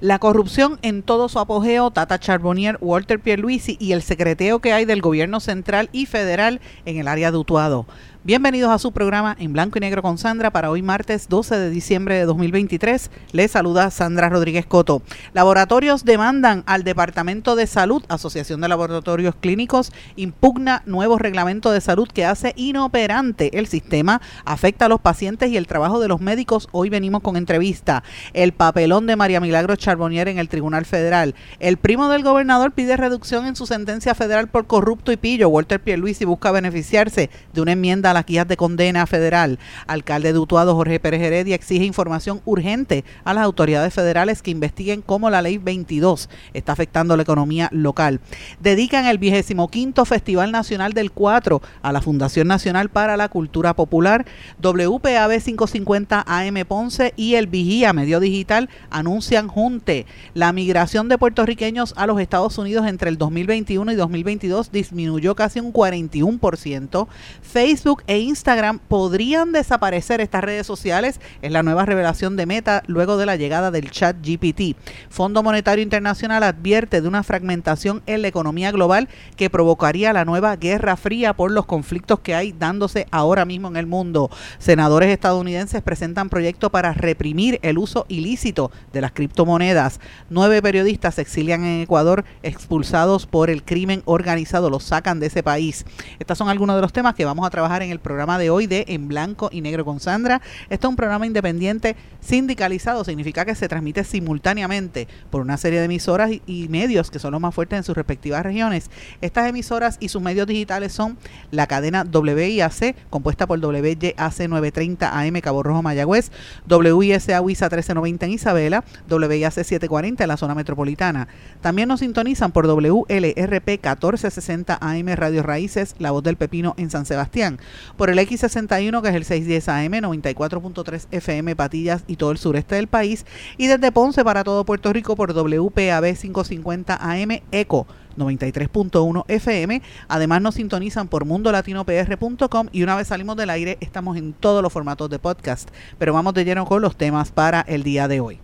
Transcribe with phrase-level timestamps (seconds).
[0.00, 4.84] La corrupción en todo su apogeo, Tata Charbonnier, Walter Pierluisi y el secreteo que hay
[4.84, 7.84] del gobierno central y federal en el área de Utuado.
[8.28, 11.70] Bienvenidos a su programa en blanco y negro con Sandra para hoy martes 12 de
[11.70, 13.10] diciembre de 2023.
[13.32, 15.00] Les saluda Sandra Rodríguez Coto.
[15.32, 22.06] Laboratorios demandan al Departamento de Salud, Asociación de Laboratorios Clínicos, impugna nuevo reglamento de salud
[22.06, 26.68] que hace inoperante el sistema, afecta a los pacientes y el trabajo de los médicos.
[26.70, 28.04] Hoy venimos con entrevista.
[28.34, 31.34] El papelón de María Milagro Charbonnier en el Tribunal Federal.
[31.60, 35.48] El primo del gobernador pide reducción en su sentencia federal por corrupto y pillo.
[35.48, 39.60] Walter Pierluisi busca beneficiarse de una enmienda a las guías de condena federal.
[39.86, 45.02] Alcalde de Utuado, Jorge Pérez Heredia, exige información urgente a las autoridades federales que investiguen
[45.02, 48.20] cómo la ley 22 está afectando la economía local.
[48.60, 54.26] Dedican el 25 Festival Nacional del 4 a la Fundación Nacional para la Cultura Popular.
[54.60, 60.06] WPAB 550 AM Ponce y el Vigía Medio Digital anuncian junte.
[60.34, 65.60] La migración de puertorriqueños a los Estados Unidos entre el 2021 y 2022 disminuyó casi
[65.60, 67.06] un 41%.
[67.42, 71.20] Facebook e Instagram podrían desaparecer estas redes sociales.
[71.42, 74.76] Es la nueva revelación de Meta luego de la llegada del chat GPT.
[75.10, 80.56] Fondo Monetario Internacional advierte de una fragmentación en la economía global que provocaría la nueva
[80.56, 84.30] guerra fría por los conflictos que hay dándose ahora mismo en el mundo.
[84.58, 90.00] Senadores estadounidenses presentan proyecto para reprimir el uso ilícito de las criptomonedas.
[90.30, 94.70] Nueve periodistas se exilian en Ecuador expulsados por el crimen organizado.
[94.70, 95.84] Los sacan de ese país.
[96.18, 98.66] Estos son algunos de los temas que vamos a trabajar en el programa de hoy
[98.66, 100.40] de En Blanco y Negro con Sandra.
[100.70, 105.86] Este es un programa independiente sindicalizado, significa que se transmite simultáneamente por una serie de
[105.86, 108.90] emisoras y, medios que son los más fuertes en sus respectivas regiones.
[109.20, 111.16] Estas emisoras y sus medios digitales son
[111.50, 116.30] la cadena WIAC, compuesta por WYAC 930 AM Cabo Rojo Mayagüez,
[116.68, 121.28] WISA WISA 1390 en Isabela, WIAC 740 en la zona metropolitana.
[121.60, 127.06] También nos sintonizan por WLRP 1460 AM Radio Raíces, La Voz del Pepino en San
[127.06, 127.58] Sebastián,
[127.96, 132.74] por el X61 que es el 610 AM, 94.3 FM Patillas y todo el sureste
[132.74, 137.86] del país y desde Ponce para todo Puerto Rico por WPAB 550 AM ECO
[138.18, 139.82] 93.1 FM.
[140.08, 144.72] Además nos sintonizan por mundolatinopr.com y una vez salimos del aire estamos en todos los
[144.72, 145.70] formatos de podcast.
[145.98, 148.40] Pero vamos de lleno con los temas para el día de hoy.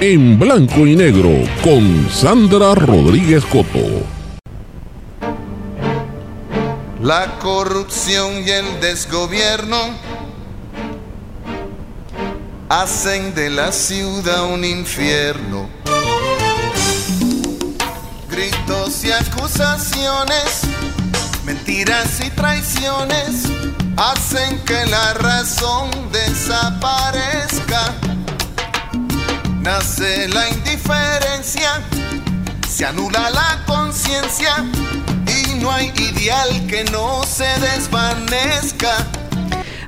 [0.00, 1.30] En blanco y negro
[1.62, 4.23] con Sandra Rodríguez Coto.
[7.04, 9.76] La corrupción y el desgobierno
[12.70, 15.68] hacen de la ciudad un infierno.
[18.30, 20.62] Gritos y acusaciones,
[21.44, 23.50] mentiras y traiciones
[23.98, 27.96] hacen que la razón desaparezca.
[29.60, 31.82] Nace la indiferencia,
[32.66, 34.64] se anula la conciencia
[35.64, 38.90] no hay ideal que no se desvanezca.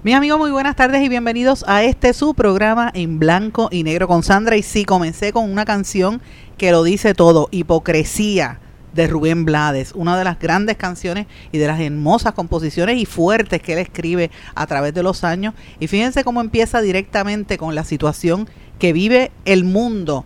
[0.02, 4.08] Mis amigos, muy buenas tardes y bienvenidos a este su programa en blanco y negro
[4.08, 4.56] con Sandra.
[4.56, 6.22] Y sí, comencé con una canción
[6.56, 8.58] que lo dice todo, Hipocresía
[8.94, 13.60] de Rubén Blades, una de las grandes canciones y de las hermosas composiciones y fuertes
[13.60, 15.52] que él escribe a través de los años.
[15.78, 18.48] Y fíjense cómo empieza directamente con la situación
[18.78, 20.24] que vive el mundo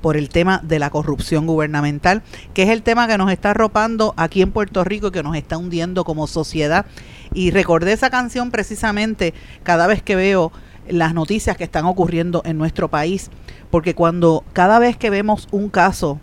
[0.00, 2.22] por el tema de la corrupción gubernamental,
[2.54, 5.36] que es el tema que nos está arropando aquí en Puerto Rico y que nos
[5.36, 6.86] está hundiendo como sociedad.
[7.34, 10.52] Y recordé esa canción precisamente cada vez que veo
[10.88, 13.30] las noticias que están ocurriendo en nuestro país,
[13.70, 16.20] porque cuando cada vez que vemos un caso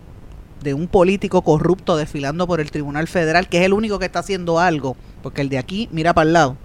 [0.62, 4.20] de un político corrupto desfilando por el Tribunal Federal, que es el único que está
[4.20, 6.56] haciendo algo, porque el de aquí mira para el lado.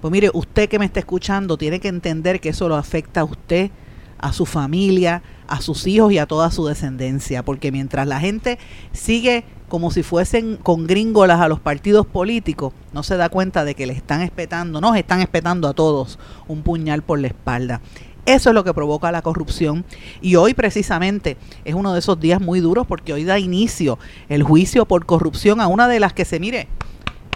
[0.00, 3.24] Pues mire, usted que me está escuchando tiene que entender que eso lo afecta a
[3.24, 3.70] usted,
[4.18, 8.58] a su familia, a sus hijos y a toda su descendencia, porque mientras la gente
[8.92, 13.74] sigue como si fuesen con gringolas a los partidos políticos, no se da cuenta de
[13.74, 17.80] que le están espetando, nos están espetando a todos un puñal por la espalda.
[18.26, 19.84] Eso es lo que provoca la corrupción
[20.22, 23.98] y hoy precisamente es uno de esos días muy duros porque hoy da inicio
[24.30, 26.68] el juicio por corrupción a una de las que se mire,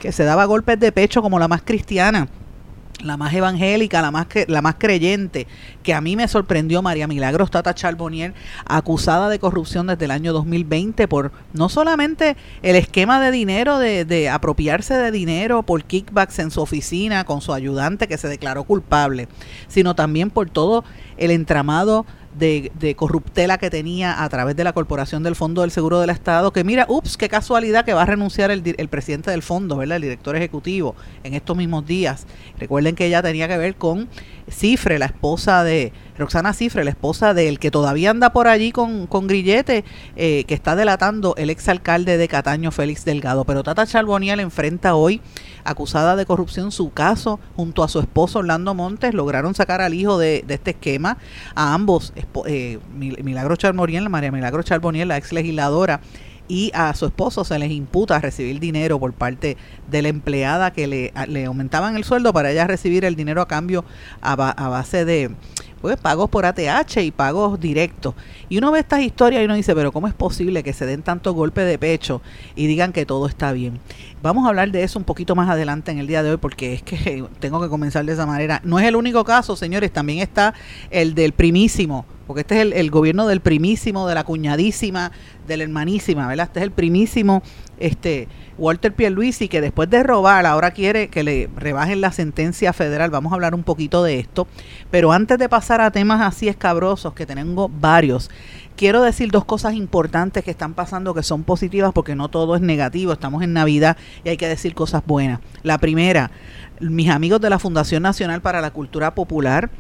[0.00, 2.28] que se daba golpes de pecho como la más cristiana,
[3.02, 5.46] la más evangélica, la más, la más creyente,
[5.88, 8.34] que a mí me sorprendió María Milagros Tata Charbonnier,
[8.66, 14.28] acusada de corrupción desde el año 2020 por no solamente el esquema de dinero, de,
[14.28, 19.28] apropiarse de dinero por kickbacks en su oficina con su ayudante que se declaró culpable,
[19.68, 20.84] sino también por todo
[21.16, 22.04] el entramado
[22.38, 26.52] de, corruptela que tenía a través de la Corporación del Fondo del Seguro del Estado,
[26.52, 29.96] que mira, ups, qué casualidad que va a renunciar el, el presidente del fondo, ¿verdad?
[29.96, 30.94] El director ejecutivo
[31.24, 32.26] en estos mismos días.
[32.58, 34.08] Recuerden que ella tenía que ver con
[34.50, 35.77] Cifre, la esposa de
[36.18, 39.84] Roxana Cifre, la esposa del que todavía anda por allí con, con grillete,
[40.16, 43.44] eh, que está delatando el exalcalde de Cataño, Félix Delgado.
[43.44, 45.20] Pero Tata Charboniel enfrenta hoy,
[45.64, 49.14] acusada de corrupción, su caso junto a su esposo Orlando Montes.
[49.14, 51.18] Lograron sacar al hijo de, este esquema,
[51.54, 52.12] a ambos,
[52.46, 56.00] eh, Milagro Charboniel, María Milagro Charboniel, la ex legisladora,
[56.48, 59.56] y a su esposo se les imputa recibir dinero por parte
[59.90, 63.48] de la empleada que le, le aumentaban el sueldo para ella recibir el dinero a
[63.48, 63.84] cambio
[64.22, 65.30] a, a base de
[65.80, 68.14] pues pagos por ATH y pagos directos.
[68.48, 71.02] Y uno ve estas historias y uno dice, pero ¿cómo es posible que se den
[71.02, 72.22] tantos golpes de pecho
[72.54, 73.80] y digan que todo está bien?
[74.22, 76.74] Vamos a hablar de eso un poquito más adelante en el día de hoy porque
[76.74, 78.60] es que tengo que comenzar de esa manera.
[78.64, 80.54] No es el único caso, señores, también está
[80.90, 85.12] el del primísimo porque este es el, gobierno del primísimo, de la cuñadísima,
[85.46, 86.48] de la hermanísima, ¿verdad?
[86.48, 87.42] Este es el primísimo
[87.78, 88.28] este
[88.58, 93.08] Walter Pierluisi que después de robar ahora quiere que le rebajen la sentencia federal.
[93.08, 94.46] Vamos a hablar un poquito de esto,
[94.90, 98.30] pero antes de pasar a temas así escabrosos que tengo varios,
[98.76, 102.60] quiero decir dos cosas importantes que están pasando que son positivas porque no todo es
[102.60, 105.40] negativo, estamos en Navidad y hay que decir cosas buenas.
[105.62, 106.30] La primera,
[106.78, 109.70] mis amigos de la Fundación Nacional para la Cultura Popular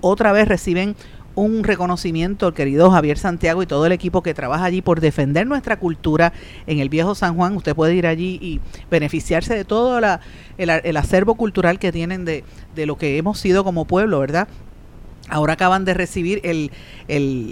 [0.00, 0.94] otra vez reciben
[1.40, 5.46] un reconocimiento al querido Javier Santiago y todo el equipo que trabaja allí por defender
[5.46, 6.32] nuestra cultura
[6.66, 7.56] en el viejo San Juan.
[7.56, 8.60] Usted puede ir allí y
[8.90, 12.44] beneficiarse de todo el, acervo cultural que tienen de,
[12.74, 14.48] de lo que hemos sido como pueblo, ¿verdad?
[15.30, 16.70] Ahora acaban de recibir el,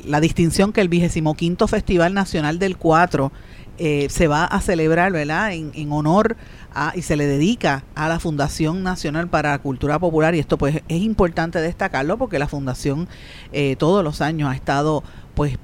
[0.05, 3.33] la distinción que el vigésimo quinto Festival Nacional del Cuatro
[3.79, 5.53] eh, se va a celebrar, ¿verdad?
[5.53, 6.37] En, en honor
[6.75, 10.59] a, y se le dedica a la Fundación Nacional para la Cultura Popular y esto
[10.59, 13.09] pues es importante destacarlo porque la fundación
[13.53, 15.05] eh, todos los años ha estado
[15.35, 15.57] pues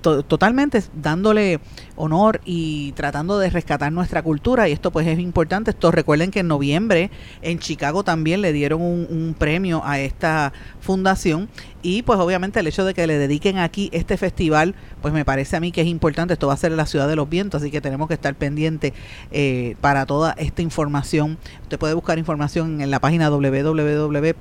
[0.00, 1.60] totalmente dándole
[2.02, 5.70] honor y tratando de rescatar nuestra cultura y esto pues es importante.
[5.70, 7.12] Esto recuerden que en noviembre
[7.42, 11.48] en Chicago también le dieron un, premio a esta fundación
[11.80, 15.56] y pues obviamente el hecho de que le dediquen aquí este festival pues me parece
[15.56, 16.34] a mí que es importante.
[16.34, 18.34] Esto va a ser en la ciudad de los vientos así que tenemos que estar
[18.34, 18.92] pendiente
[19.30, 21.38] eh, para toda esta información.
[21.62, 24.40] Usted puede buscar información en la página www.prpop.org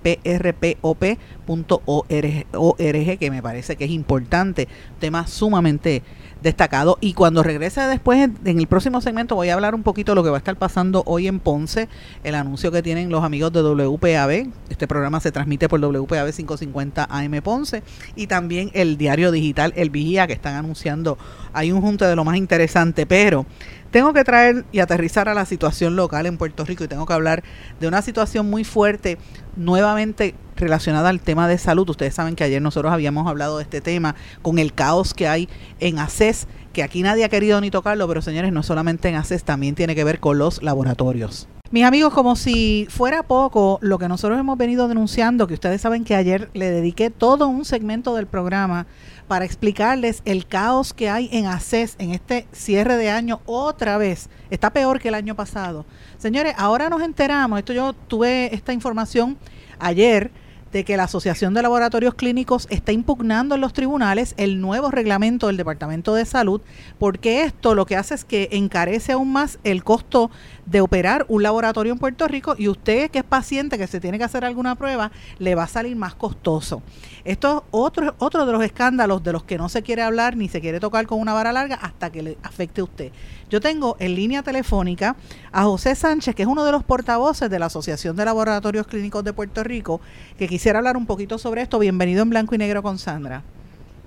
[3.20, 4.68] que me parece que es importante.
[5.00, 6.02] Tema sumamente
[6.42, 6.98] destacado.
[7.02, 10.24] Y cuando regrese después, en el próximo segmento, voy a hablar un poquito de lo
[10.24, 11.88] que va a estar pasando hoy en Ponce,
[12.24, 14.48] el anuncio que tienen los amigos de WPAB.
[14.70, 17.84] Este programa se transmite por WPAB 550 AM Ponce
[18.16, 21.18] y también el diario digital El Vigía, que están anunciando.
[21.54, 23.46] Hay un junte de lo más interesante, pero
[23.92, 27.14] tengo que traer y aterrizar a la situación local en Puerto Rico y tengo que
[27.14, 27.44] hablar
[27.80, 29.18] de una situación muy fuerte
[29.56, 31.90] nuevamente relacionada al tema de salud.
[31.90, 35.50] Ustedes saben que ayer nosotros habíamos hablado de este tema con el caos que hay
[35.80, 39.44] en ACES, que aquí nadie ha querido ni tocarlo, pero señores, no solamente en ACES,
[39.44, 41.50] también tiene que ver con los laboratorios.
[41.72, 46.04] Mis amigos, como si fuera poco lo que nosotros hemos venido denunciando, que ustedes saben
[46.04, 48.88] que ayer le dediqué todo un segmento del programa
[49.32, 54.30] para explicarles el caos que hay en ACES en este cierre de año otra vez.
[54.50, 55.86] Está peor que el año pasado.
[56.18, 59.38] Señores, ahora nos enteramos, esto yo tuve esta información
[59.80, 60.32] ayer,
[60.72, 65.48] de que la Asociación de Laboratorios Clínicos está impugnando en los tribunales el nuevo reglamento
[65.48, 66.62] del Departamento de Salud,
[67.00, 70.32] porque esto lo que hace es que encarece aún más el costo
[70.66, 74.18] de operar un laboratorio en Puerto Rico y usted que es paciente, que se tiene
[74.18, 76.82] que hacer alguna prueba, le va a salir más costoso.
[77.26, 80.48] Esto es otro, otro de los escándalos de los que no se quiere hablar ni
[80.50, 83.12] se quiere tocar con una vara larga hasta que le afecte a usted.
[83.52, 85.18] Yo tengo en línea telefónica
[85.52, 89.26] a José Sánchez, que es uno de los portavoces de la Asociación de Laboratorios Clínicos
[89.26, 90.00] de Puerto Rico,
[90.38, 91.78] que quisiera hablar un poquito sobre esto.
[91.78, 93.44] Bienvenido en blanco y negro con Sandra.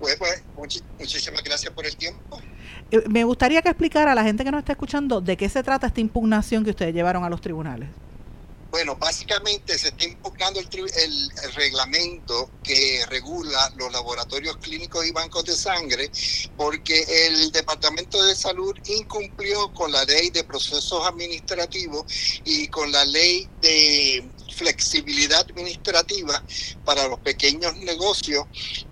[0.00, 0.42] Pues, pues
[0.98, 2.40] muchísimas gracias por el tiempo.
[2.90, 5.62] Eh, me gustaría que explicara a la gente que nos está escuchando de qué se
[5.62, 7.90] trata esta impugnación que ustedes llevaron a los tribunales.
[8.74, 10.68] Bueno, básicamente se está impugnando el,
[11.54, 16.10] reglamento que regula los laboratorios clínicos y bancos de sangre
[16.56, 22.04] porque el Departamento de Salud incumplió con la ley de procesos administrativos
[22.42, 26.44] y con la ley de flexibilidad administrativa
[26.84, 28.44] para los pequeños negocios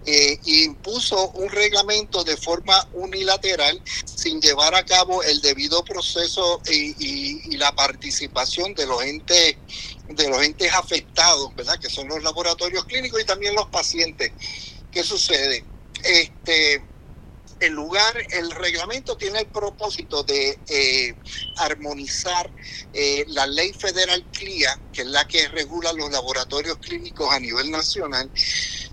[0.04, 7.56] e impuso un reglamento de forma unilateral sin llevar a cabo el debido proceso y,
[7.56, 9.58] la participación de los entes
[10.08, 11.78] de los entes afectados, ¿verdad?
[11.78, 14.32] Que son los laboratorios clínicos y también los pacientes.
[14.90, 15.64] ¿Qué sucede?
[16.02, 16.91] Este,
[17.62, 21.14] el lugar, el reglamento tiene el propósito de eh,
[21.58, 22.50] armonizar
[22.92, 27.70] eh, la ley federal CLIA, que es la que regula los laboratorios clínicos a nivel
[27.70, 28.30] nacional,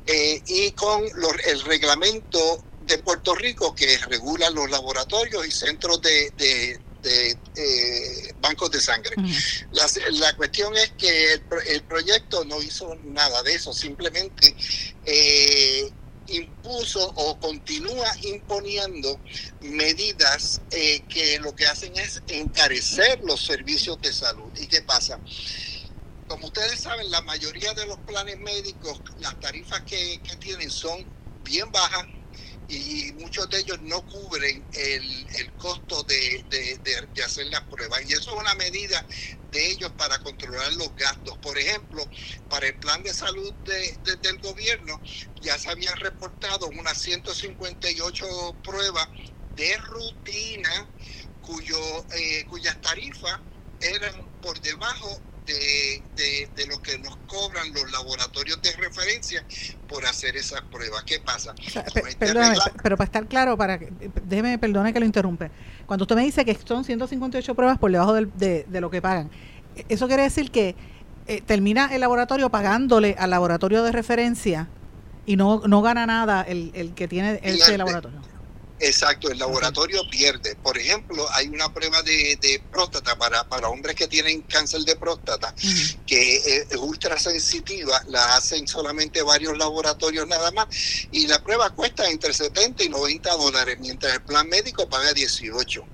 [0.05, 6.79] eh, y con el reglamento de Puerto Rico que regula los laboratorios y centros de,
[8.39, 9.15] bancos de sangre.
[9.71, 11.33] la, cuestión es que
[11.67, 14.55] el, proyecto no hizo nada de eso, simplemente
[16.29, 19.19] impuso o continúa imponiendo
[19.61, 24.51] medidas eh, que lo que hacen es encarecer los servicios de salud.
[24.57, 25.19] ¿Y qué pasa?
[26.27, 31.05] Como ustedes saben, la mayoría de los planes médicos, las tarifas que, que tienen son
[31.43, 32.05] bien bajas
[32.69, 36.79] y muchos de ellos no cubren el, el costo de, de,
[37.11, 38.01] de, hacer las pruebas.
[38.07, 39.03] Y eso es una medida
[39.51, 41.35] de ellos para controlar los gastos.
[41.39, 42.07] Por ejemplo,
[42.47, 45.01] para el plan de salud de, del gobierno
[45.41, 49.09] ya se habían reportado unas 158 pruebas
[49.55, 50.93] de rutina
[51.41, 51.79] cuyo,
[52.11, 53.41] eh, cuyas tarifas
[53.79, 55.19] eran por debajo
[55.53, 59.43] de, lo que nos cobran los laboratorios de referencia
[59.87, 61.03] por hacer esas pruebas.
[61.03, 61.53] ¿Qué pasa?
[62.19, 63.79] Pero para estar claro, para
[64.25, 65.51] déjeme, perdone que lo interrumpe.
[65.85, 69.29] Cuando usted me dice que son 158 pruebas por debajo de, lo que pagan,
[69.87, 70.75] eso quiere decir que
[71.27, 74.67] eh, termina el laboratorio pagándole al laboratorio de referencia
[75.25, 78.19] y no, no gana nada el, el que tiene ese laboratorio.
[78.79, 80.55] Exacto, el laboratorio pierde.
[80.55, 85.53] Por ejemplo, hay una prueba de, próstata para, para hombres que tienen cáncer de próstata
[86.05, 90.67] que es ultra sensitiva, la hacen solamente varios laboratorios nada más
[91.11, 95.87] y la prueba cuesta entre 70 y 90 dólares, mientras el plan médico paga 18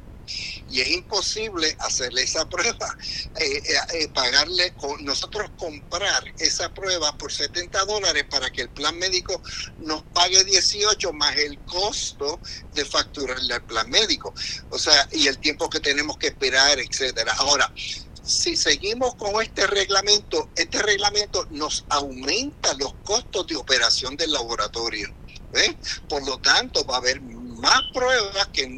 [0.69, 2.97] y es imposible hacerle esa prueba,
[3.39, 8.97] eh, eh, eh, pagarle, nosotros comprar esa prueba por 70 dólares para que el plan
[8.97, 9.41] médico
[9.79, 12.39] nos pague 18 más el costo
[12.73, 14.33] de facturarle al plan médico.
[14.69, 17.33] O sea, y el tiempo que tenemos que esperar, etcétera.
[17.37, 17.71] Ahora,
[18.23, 25.13] si seguimos con este reglamento, este reglamento nos aumenta los costos de operación del laboratorio.
[26.09, 27.21] Por lo tanto, va a haber
[27.55, 28.77] más pruebas que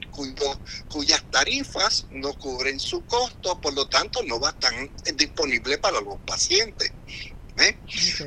[0.88, 4.74] cuyas tarifas no cubren su costo, por lo tanto no va a estar
[5.15, 6.91] disponible para los pacientes.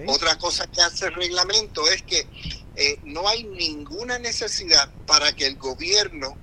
[0.07, 2.28] Otra cosa que hace el reglamento es que
[2.75, 6.37] eh, no hay ninguna necesidad para que el gobierno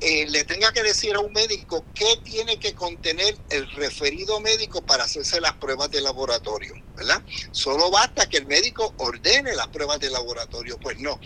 [0.00, 4.84] eh, le tenga que decir a un médico qué tiene que contener el referido médico
[4.84, 7.22] para hacerse las pruebas de laboratorio, ¿verdad?
[7.52, 10.78] Solo basta que el médico ordene las pruebas de laboratorio.
[10.80, 11.20] Pues no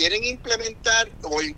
[0.00, 1.54] quieren implementar o el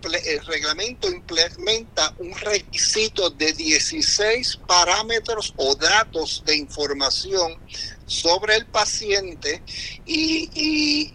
[0.46, 7.56] reglamento implementa un requisito de 16 parámetros o datos de información
[8.04, 9.62] sobre el paciente
[10.06, 11.14] y,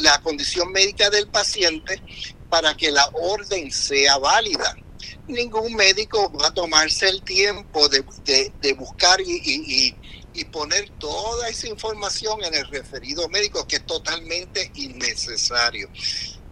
[0.00, 2.00] la condición médica del paciente
[2.48, 4.76] para que la orden sea válida.
[5.26, 8.02] Ningún médico va a tomarse el tiempo de,
[8.74, 15.90] buscar y poner toda esa información en el referido médico, que es totalmente innecesario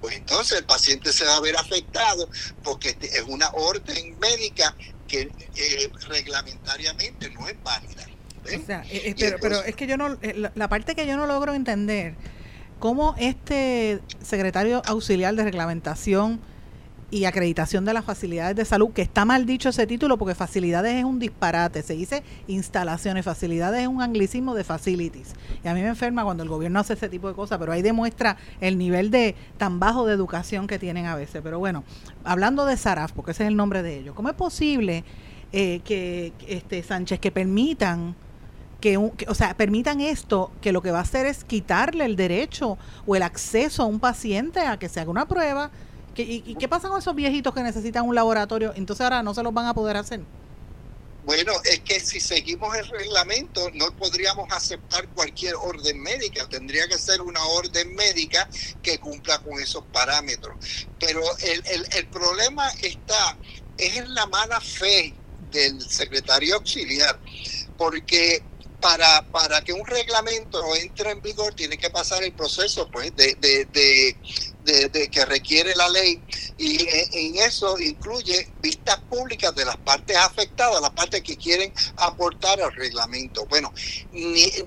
[0.02, 2.28] pues entonces el paciente se va a ver afectado
[2.64, 4.74] porque este es una orden médica
[5.06, 8.04] que eh, reglamentariamente no es válida.
[8.46, 10.18] Eh, eh, pero, pero, es que yo no,
[10.54, 12.16] la parte que yo no logro entender,
[12.80, 16.40] cómo este secretario auxiliar de reglamentación
[17.12, 20.94] y acreditación de las facilidades de salud, que está mal dicho ese título porque facilidades
[20.94, 25.34] es un disparate, se dice instalaciones, facilidades es un anglicismo de facilities.
[25.62, 27.82] Y a mí me enferma cuando el gobierno hace ese tipo de cosas, pero ahí
[27.82, 31.42] demuestra el nivel de tan bajo de educación que tienen a veces.
[31.44, 31.84] Pero bueno,
[32.24, 35.04] hablando de SARAF, porque ese es el nombre de ellos, ¿cómo es posible
[35.52, 38.16] eh, que, este Sánchez, que permitan...
[38.80, 42.16] Que, que, o sea, permitan esto, que lo que va a hacer es quitarle el
[42.16, 45.70] derecho o el acceso a un paciente a que se haga una prueba
[46.16, 48.72] y, qué pasa con esos viejitos que necesitan un laboratorio?
[48.76, 50.20] Entonces ahora no se los van a poder hacer.
[51.24, 56.98] Bueno, es que si seguimos el reglamento no podríamos aceptar cualquier orden médica, tendría que
[56.98, 58.48] ser una orden médica
[58.82, 60.56] que cumpla con esos parámetros.
[60.98, 63.36] Pero el, el, el problema está
[63.78, 65.14] es en la mala fe
[65.52, 67.18] del secretario auxiliar,
[67.76, 68.42] porque
[68.82, 73.36] para, para que un reglamento entre en vigor tiene que pasar el proceso pues de,
[73.36, 73.64] de,
[74.64, 76.20] de, que requiere la ley
[76.58, 82.60] y en, eso incluye vistas públicas de las partes afectadas, las partes que quieren aportar
[82.60, 83.46] al reglamento.
[83.46, 83.72] Bueno,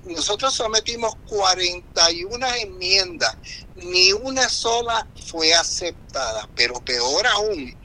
[0.06, 3.36] nosotros sometimos 41 enmiendas,
[3.76, 7.76] ni una sola fue aceptada, pero peor aún,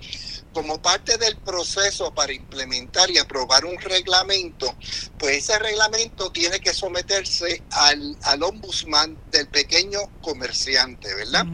[0.53, 4.75] como parte del proceso para implementar y aprobar un reglamento,
[5.17, 11.46] pues ese reglamento tiene que someterse al, al ombudsman del pequeño comerciante, ¿verdad?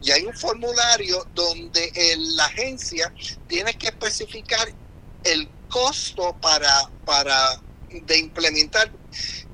[0.00, 1.92] Y hay un formulario donde
[2.36, 3.12] la agencia
[3.46, 4.72] tiene que especificar
[5.24, 7.60] el costo para, para
[7.90, 8.90] de implementar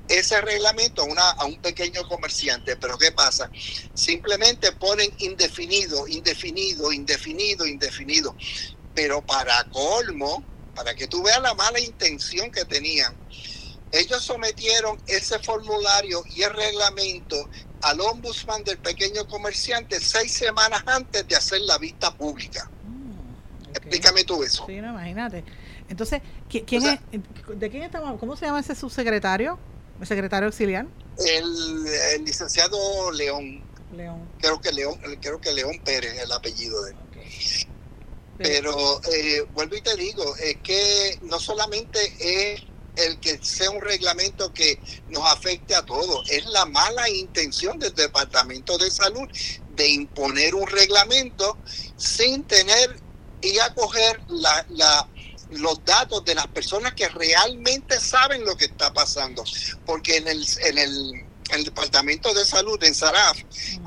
[0.07, 2.75] ese reglamento a, una, a un pequeño comerciante.
[2.75, 3.49] Pero ¿qué pasa?
[3.93, 8.35] Simplemente ponen indefinido, indefinido, indefinido, indefinido.
[8.93, 10.43] Pero para colmo,
[10.75, 13.15] para que tú veas la mala intención que tenían,
[13.91, 17.49] ellos sometieron ese formulario y el reglamento
[17.81, 22.69] al ombudsman del pequeño comerciante seis semanas antes de hacer la vista pública.
[22.83, 24.65] Mm, Explícame tú eso.
[24.65, 25.43] Sí, no, imagínate.
[25.89, 26.99] Entonces, ¿quién es,
[27.59, 28.19] ¿de quién estamos?
[28.19, 29.59] ¿Cómo se llama ese subsecretario?
[29.99, 30.87] ¿El secretario auxiliar?
[31.19, 33.61] El, licenciado León.
[33.95, 34.27] León.
[34.39, 36.97] Creo que León, creo que León Pérez es el apellido de él.
[38.37, 42.61] Pero eh, vuelvo y te digo, es que no solamente es
[42.95, 47.93] el que sea un reglamento que nos afecte a todos, es la mala intención del
[47.93, 49.27] Departamento de Salud
[49.69, 51.59] de imponer un reglamento
[51.95, 53.01] sin tener
[53.41, 55.09] y acoger la, la,
[55.49, 59.43] los datos de las personas que realmente saben lo que está pasando.
[59.85, 63.37] Porque en el, en el el Departamento de Salud en Saraf,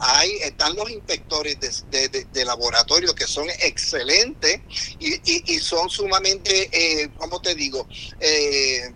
[0.00, 1.58] ahí están los inspectores
[1.90, 4.60] de, laboratorio que son excelentes
[4.98, 7.88] y, son sumamente, eh, ¿cómo te digo?
[8.20, 8.92] Eh,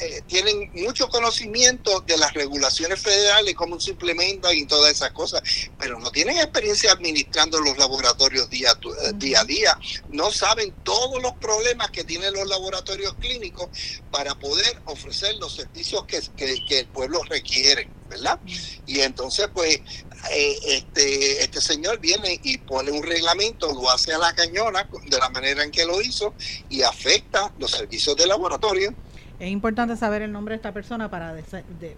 [0.00, 5.42] eh, tienen mucho conocimiento de las regulaciones federales, cómo se implementan y todas esas cosas,
[5.78, 9.78] pero no tienen experiencia administrando los laboratorios día, eh, día a día,
[10.10, 13.68] no saben todos los problemas que tienen los laboratorios clínicos
[14.10, 16.22] para poder ofrecer los servicios que,
[16.78, 18.40] el pueblo requiere, ¿verdad?
[18.86, 19.80] Y entonces, pues,
[20.30, 25.18] eh, este, este señor viene y pone un reglamento, lo hace a la cañona de
[25.18, 26.34] la manera en que lo hizo
[26.70, 28.94] y afecta los servicios de laboratorio
[29.40, 31.34] es importante saber el nombre de esta persona para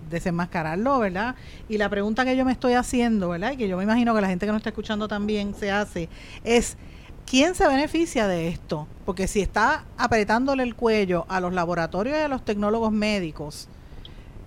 [0.08, 1.34] desenmascararlo, ¿verdad?
[1.68, 3.52] Y la pregunta que yo me estoy haciendo, ¿verdad?
[3.52, 6.08] Y que yo me imagino que la gente que nos está escuchando también se hace,
[6.44, 6.76] es
[7.26, 8.86] ¿quién se beneficia de esto?
[9.04, 13.68] Porque si está apretándole el cuello a los laboratorios y a los tecnólogos médicos,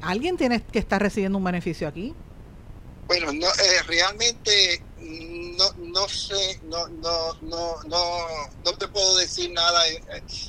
[0.01, 2.13] alguien tiene que estar recibiendo un beneficio aquí.
[3.07, 8.27] Bueno, no, eh, realmente no, no sé, no, no, no, no,
[8.63, 10.03] no te puedo decir nada eh,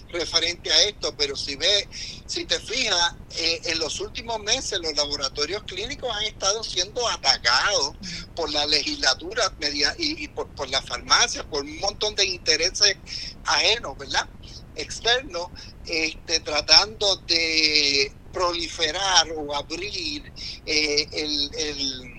[0.09, 4.95] referente a esto, pero si ve, si te fijas, eh, en los últimos meses los
[4.97, 7.92] laboratorios clínicos han estado siendo atacados
[8.35, 12.97] por la legislatura media, y, por, por la farmacia, por un montón de intereses
[13.45, 14.31] ajenos, ¿verdad?
[14.75, 15.49] Externos,
[15.85, 20.33] este, tratando de proliferar o abrir
[20.64, 22.15] eh, el el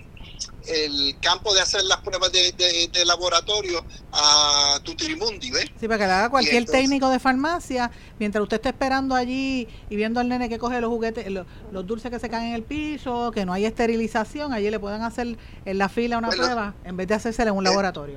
[1.20, 5.66] campo de hacer las pruebas de, laboratorio a Tutirimundi, ¿ves?
[5.80, 9.96] Sí, para que le haga cualquier técnico de farmacia, mientras usted esté esperando allí y
[9.96, 11.46] viendo al nene que coge los juguetes, los,
[11.86, 15.38] dulces que se caen en el piso, que no hay esterilización, allí le pueden hacer
[15.64, 18.16] en la fila una prueba en vez de hacérsela en un eh, laboratorio.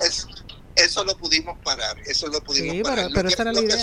[0.75, 3.09] eso lo pudimos parar, eso lo pudimos parar.
[3.13, 3.77] Pero, esa era la idea.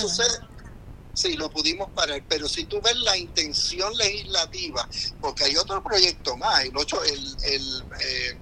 [1.18, 4.88] Sí, lo pudimos parar, pero si tú ves la intención legislativa,
[5.20, 8.38] porque hay otro proyecto más, el 8, el, el eh,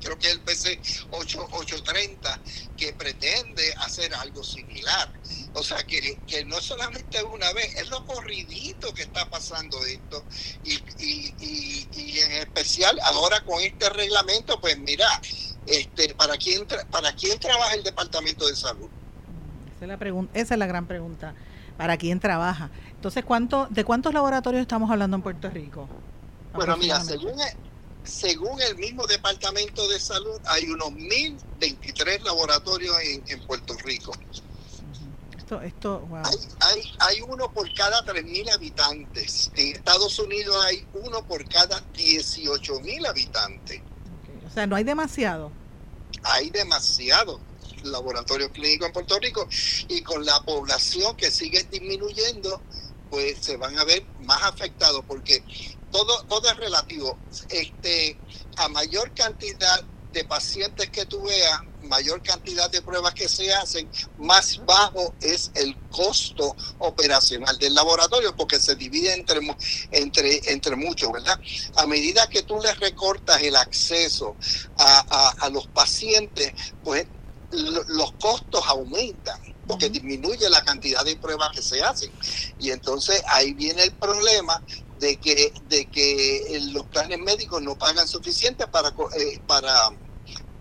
[0.00, 2.40] creo que es el PC 8830,
[2.76, 5.12] que pretende hacer algo similar.
[5.54, 10.24] O sea, que, que no solamente una vez, es lo corridito que está pasando esto.
[10.64, 15.06] Y, y, y, en especial ahora con este reglamento, pues mira,
[15.66, 18.88] este, ¿para, quién ¿para quién trabaja el Departamento de Salud?
[19.76, 21.34] Esa es la, pregunta, esa es la gran pregunta.
[21.76, 22.70] ¿Para quién trabaja?
[22.94, 25.88] Entonces, ¿cuánto, ¿de cuántos laboratorios estamos hablando en Puerto Rico?
[26.54, 27.32] Bueno, mira, según,
[28.04, 34.12] según el mismo Departamento de Salud, hay unos 1.023 laboratorios en, Puerto Rico.
[35.36, 36.08] Esto, esto,
[36.60, 39.50] hay, hay, uno por cada 3.000 habitantes.
[39.54, 43.80] En Estados Unidos hay uno por cada 18.000 habitantes.
[44.46, 45.52] O sea, no hay demasiado.
[46.24, 47.40] Hay demasiado
[47.84, 49.48] laboratorios clínicos en Puerto Rico
[49.88, 52.60] y con la población que sigue disminuyendo,
[53.10, 55.42] pues se van a ver más afectados porque
[55.92, 57.16] todo, todo es relativo.
[57.48, 58.18] Este,
[58.56, 63.90] a mayor cantidad de pacientes que tú veas, mayor cantidad de pruebas que se hacen,
[64.18, 69.40] más bajo es el costo operacional del laboratorio, porque se divide entre,
[69.90, 71.38] entre, entre muchos, ¿verdad?
[71.76, 74.36] A medida que tú le recortas el acceso
[74.76, 76.52] a, a, los pacientes,
[76.82, 77.06] pues
[77.50, 82.10] los costos aumentan porque disminuye la cantidad de pruebas que se hacen.
[82.58, 84.62] Y entonces ahí viene el problema
[85.02, 89.74] de que, de que los planes médicos no pagan suficiente para, eh, para,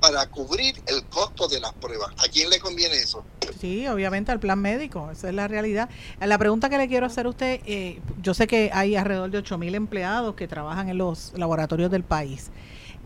[0.01, 2.09] para cubrir el costo de las pruebas.
[2.17, 3.23] ¿A quién le conviene eso?
[3.59, 5.89] Sí, obviamente al plan médico, esa es la realidad.
[6.19, 9.43] La pregunta que le quiero hacer a usted, eh, yo sé que hay alrededor de
[9.43, 12.49] 8.000 empleados que trabajan en los laboratorios del país.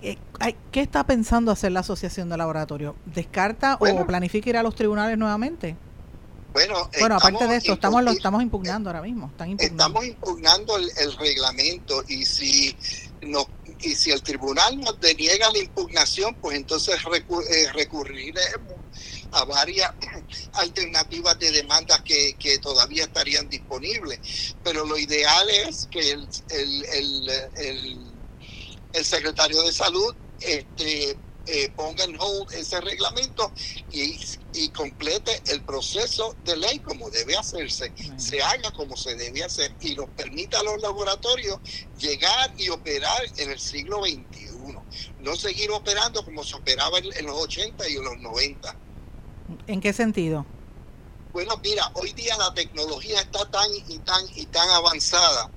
[0.02, 0.18] Eh,
[0.72, 2.96] ¿Qué está pensando hacer la Asociación de Laboratorios?
[3.14, 5.76] ¿Descarta o planifica ir a los tribunales nuevamente?
[6.56, 9.30] Bueno, bueno aparte de esto, estamos, lo estamos impugnando ahora mismo.
[9.60, 12.74] Estamos impugnando el, reglamento y si
[13.24, 13.46] no
[13.82, 18.74] y si el tribunal nos deniega la impugnación, pues entonces eh, recurriremos
[19.32, 19.92] a varias
[20.54, 24.56] alternativas de demandas que, que, todavía estarían disponibles.
[24.64, 26.86] Pero lo ideal es que el, el,
[27.58, 28.00] el,
[28.94, 33.52] el secretario de salud este, eh, ponga en hold ese reglamento
[33.92, 34.20] y,
[34.54, 39.74] y, complete el proceso de ley como debe hacerse, se haga como se debe hacer
[39.82, 41.60] y nos permita a los laboratorios
[42.00, 44.46] llegar y operar en el siglo XXI,
[45.20, 48.76] no seguir operando como se operaba en, los 80 y en los 90.
[49.68, 50.46] ¿En qué sentido?
[51.34, 55.52] Bueno, mira, hoy día la tecnología está tan y tan y tan avanzada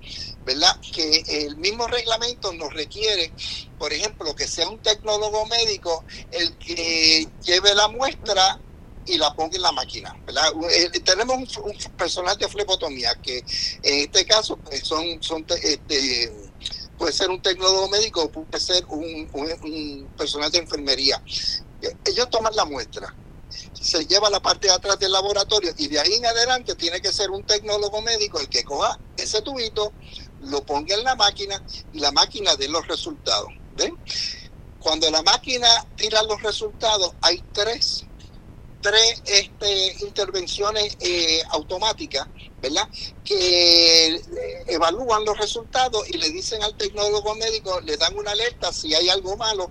[0.49, 0.81] ¿verdad?
[0.81, 3.35] Que el mismo reglamento nos requiere,
[3.79, 8.59] por ejemplo, que sea un tecnólogo médico el que lleve la muestra
[9.05, 10.15] y la ponga en la máquina.
[10.71, 13.39] Eh, tenemos un, personal de flebotomía que
[13.83, 16.33] en este caso pues, son, son este,
[16.97, 21.23] puede ser un tecnólogo médico, puede ser un, un personal de enfermería.
[22.07, 23.15] Ellos toman la muestra,
[23.73, 27.13] se lleva la parte de atrás del laboratorio y de ahí en adelante tiene que
[27.13, 29.93] ser un tecnólogo médico el que coja ese tubito,
[30.43, 33.49] lo ponga en la máquina y la máquina dé los resultados.
[33.77, 33.97] ¿Ven?
[34.81, 38.07] Cuando la máquina tira los resultados, hay tres,
[38.81, 42.29] tres este, intervenciones eh, automáticas,
[42.63, 42.89] ¿verdad?
[43.25, 44.23] Que eh,
[44.69, 49.09] evalúan los resultados y le dicen al tecnólogo médico, le dan una alerta si hay
[49.09, 49.71] algo malo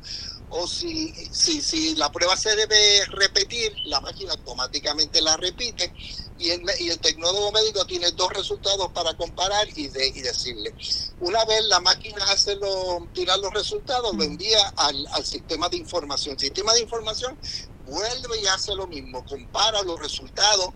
[0.49, 5.93] o si, si, si la prueba se debe repetir, la máquina automáticamente la repite
[6.37, 10.73] y el, y el tecnólogo médico tiene dos resultados para comparar y, de, y decirle.
[11.19, 15.77] Una vez la máquina hace lo, tirar los resultados, lo envía al, al sistema de
[15.77, 16.33] información.
[16.33, 17.37] El sistema de información
[17.85, 20.75] vuelve y hace lo mismo, compara los resultados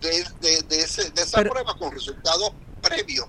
[0.00, 2.50] de, de, de, ese, de esa prueba con resultados
[2.82, 3.28] previos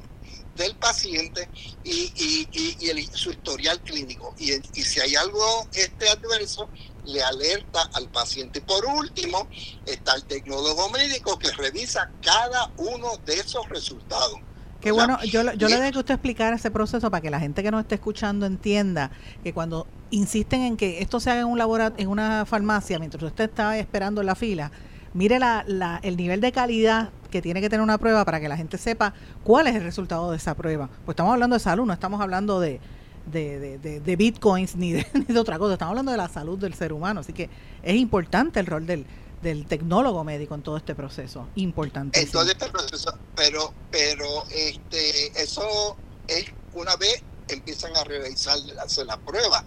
[0.57, 1.47] del paciente
[1.83, 4.35] y, y, y, el, su historial clínico.
[4.37, 6.69] Y, y si hay algo este adverso,
[7.05, 8.61] le alerta al paciente.
[8.61, 9.47] Por último,
[9.85, 14.39] está el tecnólogo médico que revisa cada uno de esos resultados.
[14.81, 17.63] Qué bueno, yo, yo le dejo que usted explicar ese proceso para que la gente
[17.63, 19.09] que nos esté escuchando entienda
[19.43, 23.23] que cuando insisten en que esto se haga en un laboratorio, en una farmacia, mientras
[23.23, 24.71] usted está esperando en la fila,
[25.13, 28.47] mire la, la, el nivel de calidad que tiene que tener una prueba para que
[28.47, 29.13] la gente sepa
[29.43, 30.89] cuál es el resultado de esa prueba.
[31.05, 32.79] Pues estamos hablando de salud, no estamos hablando de,
[33.25, 35.05] de, bitcoins ni de,
[35.39, 35.73] otra cosa.
[35.73, 37.21] Estamos hablando de la salud del ser humano.
[37.21, 37.49] Así que
[37.83, 39.05] es importante el rol del,
[39.41, 41.47] del tecnólogo médico en todo este proceso.
[41.55, 42.19] Importante.
[42.19, 42.65] En todo este.
[43.35, 49.63] Pero, pero este, eso es una vez empiezan a realizar hacer las pruebas.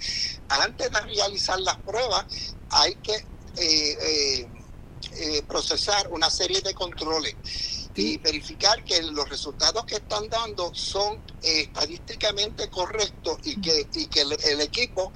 [0.49, 2.27] Antes de realizar las pruebas,
[2.71, 3.15] hay que
[3.57, 4.49] eh, eh,
[5.17, 7.37] eh, procesar una serie de controles
[7.95, 14.07] y verificar que los resultados que están dando son eh, estadísticamente correctos y que, y
[14.07, 15.13] que el, equipo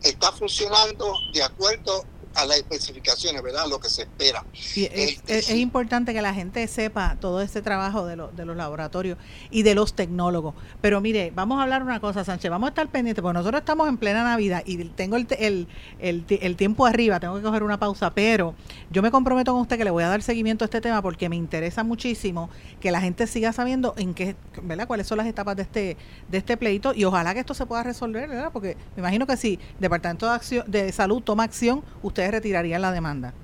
[0.00, 2.06] está funcionando de acuerdo
[2.38, 3.66] a las especificaciones, ¿verdad?
[3.68, 4.44] Lo que se espera.
[4.54, 9.18] Este, es, importante que la gente sepa todo este trabajo de, de los laboratorios
[9.50, 10.54] y de los tecnólogos.
[10.80, 13.88] Pero mire, vamos a hablar una cosa, Sánchez, vamos a estar pendientes, porque nosotros estamos
[13.88, 15.66] en plena Navidad y tengo el, el,
[15.98, 18.54] el, el tiempo arriba, tengo que coger una pausa, pero
[18.90, 21.28] yo me comprometo con usted que le voy a dar seguimiento a este tema porque
[21.28, 24.86] me interesa muchísimo que la gente siga sabiendo en qué, ¿verdad?
[24.86, 25.96] cuáles son las etapas de este,
[26.28, 28.50] de este pleito y ojalá que esto se pueda resolver, ¿verdad?
[28.52, 32.82] Porque me imagino que si el Departamento de, Acción, de Salud toma acción, ustedes retirarían
[32.82, 33.34] la demanda.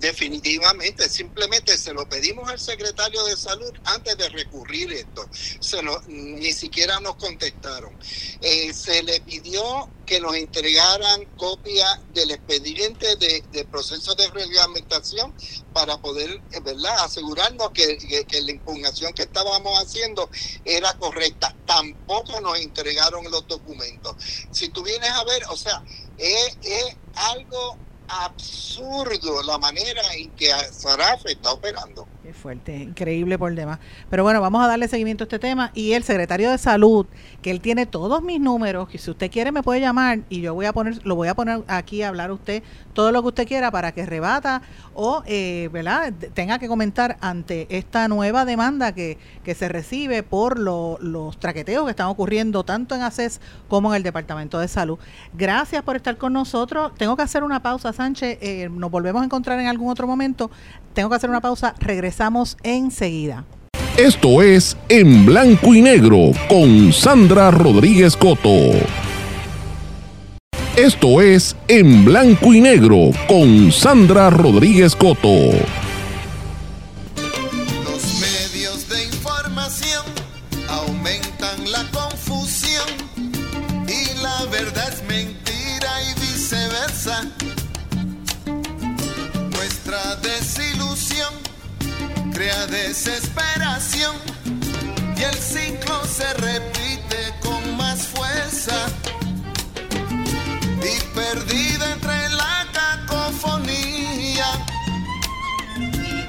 [0.00, 5.28] Definitivamente, simplemente se lo pedimos al secretario de salud antes de recurrir esto.
[5.60, 7.94] Se ni siquiera nos contestaron.
[8.40, 15.34] Eh, se le pidió que nos entregaran copia del expediente de, proceso de reglamentación
[15.74, 17.98] para poder, eh, ¿verdad?, asegurarnos que,
[18.42, 20.30] la impugnación que estábamos haciendo
[20.64, 21.54] era correcta.
[21.66, 24.16] Tampoco nos entregaron los documentos.
[24.50, 25.84] Si tú vienes a ver, o sea,
[26.16, 27.76] es algo
[28.10, 32.10] absurdo la manera en que Saraf está operando.
[32.32, 33.78] Fuerte, increíble por demás.
[34.08, 35.70] Pero bueno, vamos a darle seguimiento a este tema.
[35.74, 37.06] Y el secretario de Salud,
[37.42, 40.54] que él tiene todos mis números, que si usted quiere me puede llamar y yo
[40.54, 42.62] voy a poner, lo voy a poner aquí a hablar a usted
[42.92, 44.62] todo lo que usted quiera para que rebata
[44.94, 45.70] o eh,
[46.34, 51.90] tenga que comentar ante esta nueva demanda que, que se recibe por los traqueteos que
[51.90, 54.98] están ocurriendo tanto en ACES como en el Departamento de Salud.
[55.32, 56.92] Gracias por estar con nosotros.
[56.96, 58.38] Tengo que hacer una pausa, Sánchez.
[58.40, 60.50] Eh, nos volvemos a encontrar en algún otro momento.
[60.92, 61.74] Tengo que hacer una pausa.
[61.78, 62.19] Regresamos
[62.62, 63.44] enseguida.
[63.96, 68.72] Esto es En Blanco y Negro con Sandra Rodríguez Coto.
[70.76, 75.30] Esto es En Blanco y Negro con Sandra Rodríguez Coto.
[92.40, 94.16] Crea desesperación
[95.14, 98.86] y el ciclo se repite con más fuerza.
[100.82, 104.46] Y perdida entre la cacofonía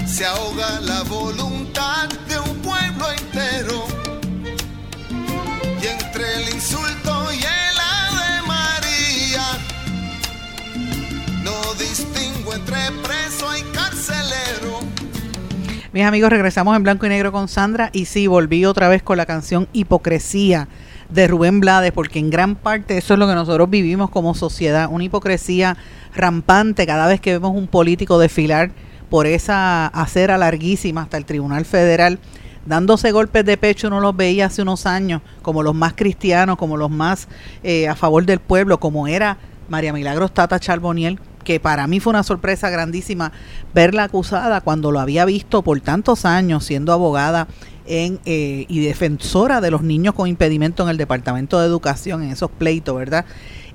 [0.05, 3.90] se ahoga la voluntad de un pueblo entero
[15.93, 17.89] Mis amigos, regresamos en blanco y negro con Sandra.
[17.91, 20.69] Y sí, volví otra vez con la canción Hipocresía
[21.09, 24.87] de Rubén Blades, porque en gran parte eso es lo que nosotros vivimos como sociedad,
[24.89, 25.75] una hipocresía
[26.15, 28.71] rampante cada vez que vemos un político desfilar
[29.09, 32.19] por esa acera larguísima hasta el Tribunal Federal,
[32.65, 36.77] dándose golpes de pecho, uno los veía hace unos años como los más cristianos, como
[36.77, 37.27] los más
[37.63, 42.11] eh, a favor del pueblo, como era María Milagros Tata Charboniel, que para mí fue
[42.11, 43.31] una sorpresa grandísima
[43.73, 47.47] verla acusada cuando lo había visto por tantos años siendo abogada
[47.93, 52.49] eh, y defensora de los niños con impedimento en el Departamento de Educación, en esos
[52.49, 53.25] pleitos, ¿verdad?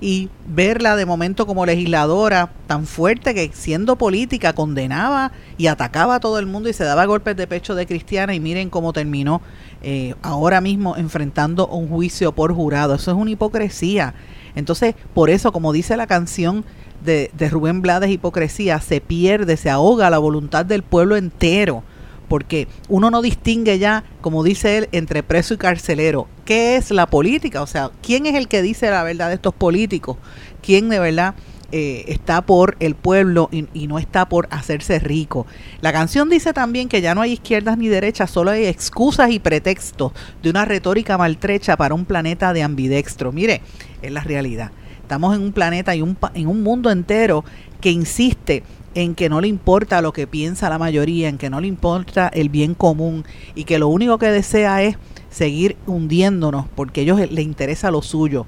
[0.01, 6.21] Y verla de momento como legisladora tan fuerte que siendo política condenaba y atacaba a
[6.21, 9.43] todo el mundo y se daba golpes de pecho de cristiana y miren cómo terminó
[9.83, 12.95] eh, ahora mismo enfrentando un juicio por jurado.
[12.95, 14.15] Eso es una hipocresía.
[14.55, 16.65] Entonces, por eso, como dice la canción
[17.07, 21.83] de, de Rubén Blades, hipocresía, se pierde, se ahoga la voluntad del pueblo entero
[22.29, 26.29] porque uno no distingue ya, como dice él, entre preso y carcelero.
[26.45, 27.63] ¿Qué es la política?
[27.63, 30.17] O sea, ¿quién es el que dice la verdad de estos políticos?
[30.63, 31.35] ¿Quién de verdad
[31.73, 35.47] eh, está por el pueblo y, y, no está por hacerse rico?
[35.81, 39.39] La canción dice también que ya no hay izquierdas ni derechas, solo hay excusas y
[39.39, 43.33] pretextos de una retórica maltrecha para un planeta de ambidextro.
[43.33, 43.63] Mire,
[44.03, 44.73] es la realidad.
[45.07, 47.45] Estamos en un planeta y un, en un mundo entero
[47.81, 48.65] que insiste
[48.97, 52.27] en que no le importa lo que piensa la mayoría, en que no le importa
[52.27, 54.97] el bien común y que lo único que desea es
[55.31, 58.47] seguir hundiéndonos porque a ellos les interesa lo suyo,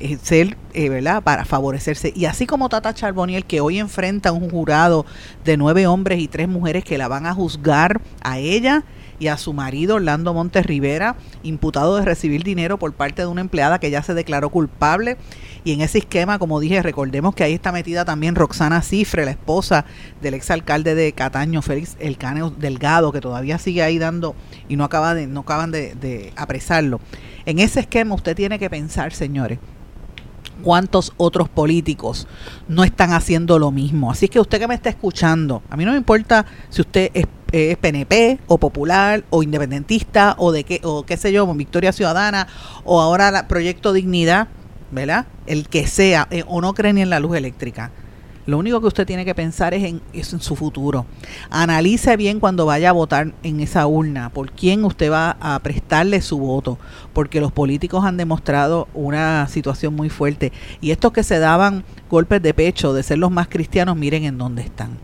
[0.00, 2.12] eh, ser, eh, ¿verdad?, para favorecerse.
[2.16, 5.06] Y así como Tata Charboniel, que hoy enfrenta un jurado
[5.44, 8.82] de nueve hombres y tres mujeres que la van a juzgar a ella
[9.20, 13.42] y a su marido Orlando Montes Rivera, imputado de recibir dinero por parte de una
[13.42, 15.16] empleada que ya se declaró culpable
[15.62, 19.30] y en ese esquema, como dije, recordemos que ahí está metida también Roxana Cifre, la
[19.30, 19.84] esposa
[20.22, 24.34] del exalcalde de Cataño, Félix Elcaneo Delgado, que todavía sigue ahí dando
[24.68, 27.00] y no, acaba de, no acaban de, de apresarlo.
[27.44, 29.58] En ese esquema usted tiene que pensar, señores,
[30.60, 32.26] cuántos otros políticos
[32.68, 34.10] no están haciendo lo mismo.
[34.10, 37.26] Así que usted que me está escuchando, a mí no me importa si usted es,
[37.50, 42.46] PNP o popular o independentista o de qué o qué sé yo, Victoria Ciudadana
[42.84, 44.46] o ahora la Proyecto Dignidad,
[44.92, 45.26] ¿verdad?
[45.46, 47.90] El que sea eh, o no cree ni en la luz eléctrica.
[48.50, 51.06] Lo único que usted tiene que pensar es en, su futuro.
[51.50, 56.20] Analice bien cuando vaya a votar en esa urna por quién usted va a prestarle
[56.20, 56.76] su voto,
[57.12, 60.50] porque los políticos han demostrado una situación muy fuerte.
[60.80, 64.36] Y estos que se daban golpes de pecho de ser los más cristianos, miren en
[64.36, 64.98] dónde están.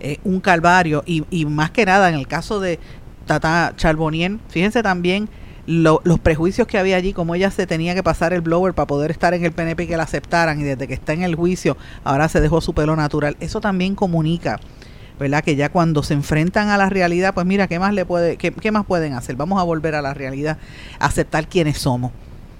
[0.00, 1.02] Eh, un calvario.
[1.04, 2.80] Y, y, más que nada, en el caso de
[3.26, 5.28] Tata Charbonnier, fíjense también
[5.66, 8.86] lo, los prejuicios que había allí, como ella se tenía que pasar el blower para
[8.86, 11.34] poder estar en el PNP y que la aceptaran, y desde que está en el
[11.34, 13.36] juicio, ahora se dejó su pelo natural.
[13.40, 14.60] Eso también comunica,
[15.18, 15.42] ¿verdad?
[15.42, 18.52] Que ya cuando se enfrentan a la realidad, pues mira, ¿qué más le puede, qué,
[18.52, 19.36] qué más pueden hacer?
[19.36, 20.58] Vamos a volver a la realidad,
[20.98, 22.12] aceptar quiénes somos.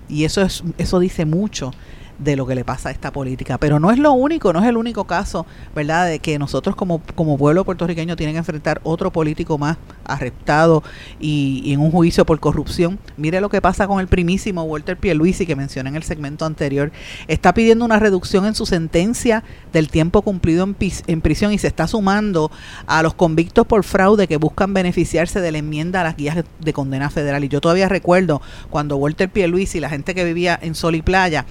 [0.08, 1.72] Y eso es, eso dice mucho
[2.18, 3.58] de lo que le pasa a esta política.
[3.58, 7.02] Pero no es lo único, no es el único caso, ¿verdad?, de que nosotros como,
[7.14, 10.82] como pueblo puertorriqueño tienen que enfrentar otro político más arrestado
[11.20, 12.98] y, en un juicio por corrupción.
[13.16, 16.92] Mire lo que pasa con el primísimo Walter Pierluisi que mencioné en el segmento anterior.
[17.28, 20.66] Está pidiendo una reducción en su sentencia del tiempo cumplido
[21.06, 22.50] en, prisión y se está sumando
[22.86, 26.72] a los convictos por fraude que buscan beneficiarse de la enmienda a las guías de
[26.72, 27.44] condena federal.
[27.44, 31.46] Y yo todavía recuerdo cuando Walter Pierluisi la gente que vivía en Sol y Playa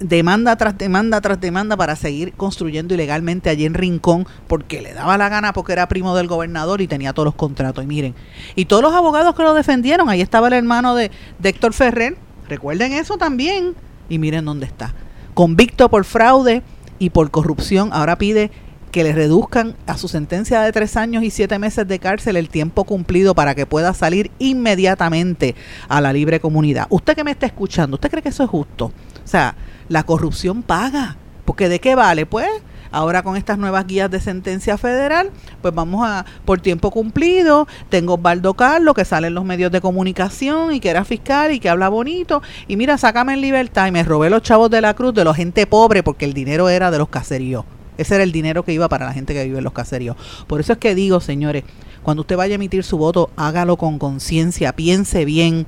[0.00, 5.16] demanda tras demanda tras demanda para seguir construyendo ilegalmente allí en Rincón porque le daba
[5.16, 7.84] la gana porque era primo del gobernador y tenía todos los contratos.
[7.84, 8.14] Y miren,
[8.56, 11.10] y todos los abogados que lo defendieron, ahí estaba el hermano de,
[11.42, 12.16] Héctor Ferrer,
[12.48, 13.74] recuerden eso también,
[14.08, 14.94] y miren dónde está.
[15.34, 16.62] Convicto por fraude
[16.98, 18.50] y por corrupción, ahora pide
[18.90, 22.48] que le reduzcan a su sentencia de tres años y siete meses de cárcel el
[22.48, 25.54] tiempo cumplido para que pueda salir inmediatamente
[25.88, 26.86] a la libre comunidad.
[26.88, 28.86] Usted que me está escuchando, ¿usted cree que eso es justo?
[28.86, 29.54] O sea,
[29.88, 31.16] la corrupción paga.
[31.44, 32.26] Porque ¿de qué vale?
[32.26, 32.48] Pues
[32.90, 35.30] ahora con estas nuevas guías de sentencia federal,
[35.62, 39.80] pues vamos a, por tiempo cumplido, tengo Osvaldo Carlos que sale en los medios de
[39.80, 43.92] comunicación y que era fiscal y que habla bonito, y mira, sácame en libertad y
[43.92, 46.90] me robé los chavos de la cruz de la gente pobre porque el dinero era
[46.90, 47.64] de los caseríos.
[47.96, 50.16] Ese era el dinero que iba para la gente que vive en los caseríos.
[50.46, 51.64] Por eso es que digo, señores,
[52.04, 55.66] cuando usted vaya a emitir su voto, hágalo con conciencia, piense bien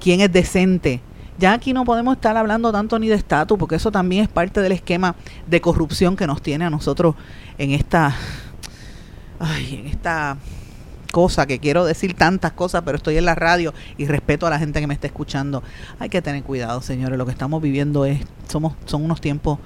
[0.00, 1.00] quién es decente.
[1.38, 4.60] Ya aquí no podemos estar hablando tanto ni de estatus, porque eso también es parte
[4.60, 5.16] del esquema
[5.46, 7.16] de corrupción que nos tiene a nosotros
[7.58, 8.14] en esta,
[9.40, 10.36] ay, en esta
[11.10, 14.58] cosa que quiero decir tantas cosas, pero estoy en la radio y respeto a la
[14.58, 15.62] gente que me está escuchando.
[15.98, 17.18] Hay que tener cuidado, señores.
[17.18, 19.58] Lo que estamos viviendo es, somos, son unos tiempos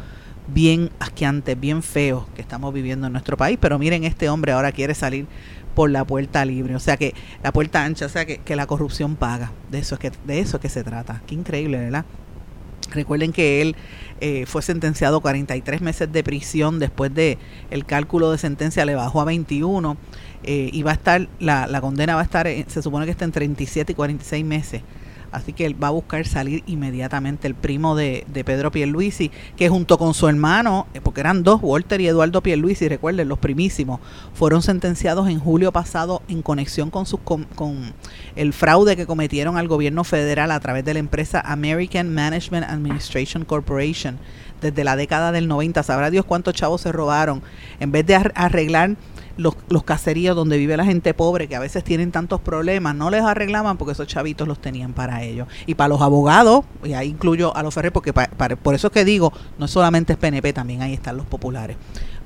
[0.49, 3.59] bien asqueantes, bien feos que estamos viviendo en nuestro país.
[3.61, 5.27] Pero miren, este hombre ahora quiere salir
[5.75, 8.67] por la puerta libre, o sea que la puerta ancha, o sea que, que la
[8.67, 9.53] corrupción paga.
[9.71, 11.23] De eso es que de eso es que se trata.
[11.27, 12.05] Qué increíble, ¿verdad?
[12.91, 13.77] Recuerden que él
[14.21, 17.39] eh, fue sentenciado a 43 meses de prisión después de
[17.71, 19.97] el cálculo de sentencia le bajó a 21
[20.43, 23.25] eh, y va a estar la, la condena va a estar se supone que está
[23.25, 24.83] en 37 y 46 meses
[25.33, 27.47] Así que él va a buscar salir inmediatamente.
[27.47, 31.61] El primo de, de Pedro Pierluisi, que junto con su hermano, eh, porque eran dos,
[31.63, 34.01] Walter y Eduardo Pierluisi, recuerden, los primísimos,
[34.35, 37.47] fueron sentenciados en julio pasado en conexión con, sus, con,
[38.37, 43.45] el fraude que cometieron al gobierno federal a través de la empresa American Management Administration
[43.45, 44.19] Corporation
[44.61, 45.83] desde la década del 90.
[45.83, 47.43] Sabrá Dios cuántos chavos se robaron.
[47.81, 48.97] En vez de arreglar
[49.39, 53.09] los, los caseríos donde vive la gente pobre, que a veces tienen tantos problemas, no
[53.09, 55.49] les arreglaban porque esos chavitos los tenían para ellos.
[55.65, 59.05] Y para los abogados, y ahí incluyo a los Ferrer, porque por eso es que
[59.05, 61.77] digo, no solamente es PNP, también ahí están los populares.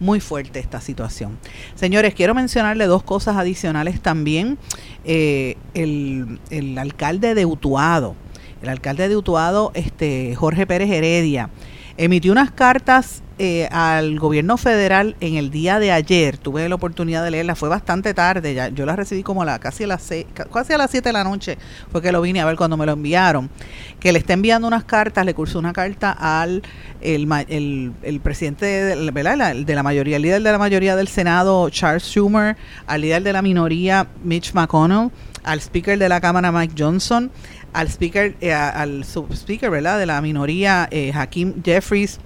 [0.01, 1.39] Muy fuerte esta situación.
[1.75, 4.59] Señores, quiero mencionarle dos cosas adicionales también.
[5.05, 8.17] Eh, el, el alcalde de Utuado,
[8.63, 11.51] el alcalde de Utuado, este, Jorge Pérez Heredia,
[11.97, 16.37] emitió unas cartas eh, al gobierno federal en el día de ayer.
[16.37, 19.85] Tuve la oportunidad de leerla, fue bastante tarde, ya, yo la recibí como la, casi,
[19.85, 20.09] a las
[20.53, 21.59] casi a las 7 de la noche,
[21.91, 23.51] fue que lo vine a ver cuando me lo enviaron.
[23.99, 26.63] Que le está enviando unas cartas, le cursó una carta al
[27.01, 29.57] el, el, presidente de, ¿verdad?
[29.57, 33.33] de la mayoría, el líder de la mayoría del Senado, Charles Schumer, al líder de
[33.33, 35.11] la minoría, Mitch McConnell,
[35.43, 37.31] al speaker de la Cámara, Mike Johnson,
[37.73, 39.99] al speaker, eh, al subspeaker, ¿verdad?
[39.99, 42.21] De la minoría, eh, Hakim Jeffries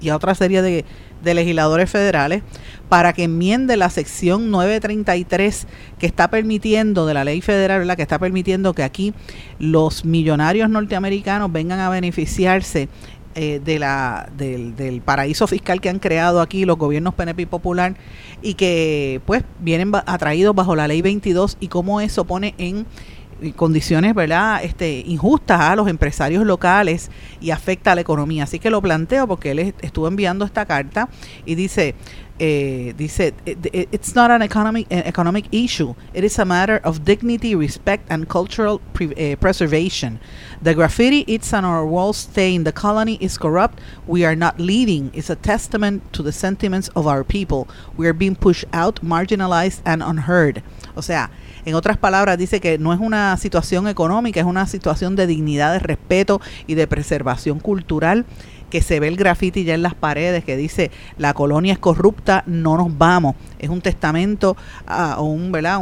[0.00, 0.84] y a otra serie de,
[1.22, 2.42] de, legisladores federales
[2.88, 5.66] para que enmiende la sección 933
[5.98, 7.96] que está permitiendo de la ley federal, ¿verdad?
[7.96, 9.14] Que está permitiendo que aquí
[9.60, 12.88] los millonarios norteamericanos vengan a beneficiarse
[13.34, 17.94] eh, de la, del, del, paraíso fiscal que han creado aquí los gobiernos PNP Popular
[18.42, 22.84] y que pues vienen atraídos bajo la ley 22 y cómo eso pone en
[23.50, 28.44] condiciones verdad este injustas a los empresarios locales y afecta a la economía.
[28.44, 31.08] Así que lo planteo porque él estuvo enviando esta carta
[31.44, 31.94] y dice
[32.38, 35.94] eh, dice it's not an economic economic issue.
[36.12, 40.18] It is a matter of dignity respect and cultural eh, preservation.
[40.60, 43.80] The graffiti it's on our walls saying the colony is corrupt.
[44.06, 45.10] We are not leading.
[45.14, 47.68] It's a testament to the sentiments of our people.
[47.96, 50.62] We are being pushed out marginalized and unheard.
[50.96, 51.28] O sea
[51.64, 55.72] en otras palabras, dice que no es una situación económica, es una situación de dignidad,
[55.72, 58.26] de respeto y de preservación cultural
[58.72, 62.42] que se ve el grafiti ya en las paredes que dice la colonia es corrupta,
[62.46, 63.36] no nos vamos.
[63.58, 65.78] Es un testamento a, un, ¿verdad?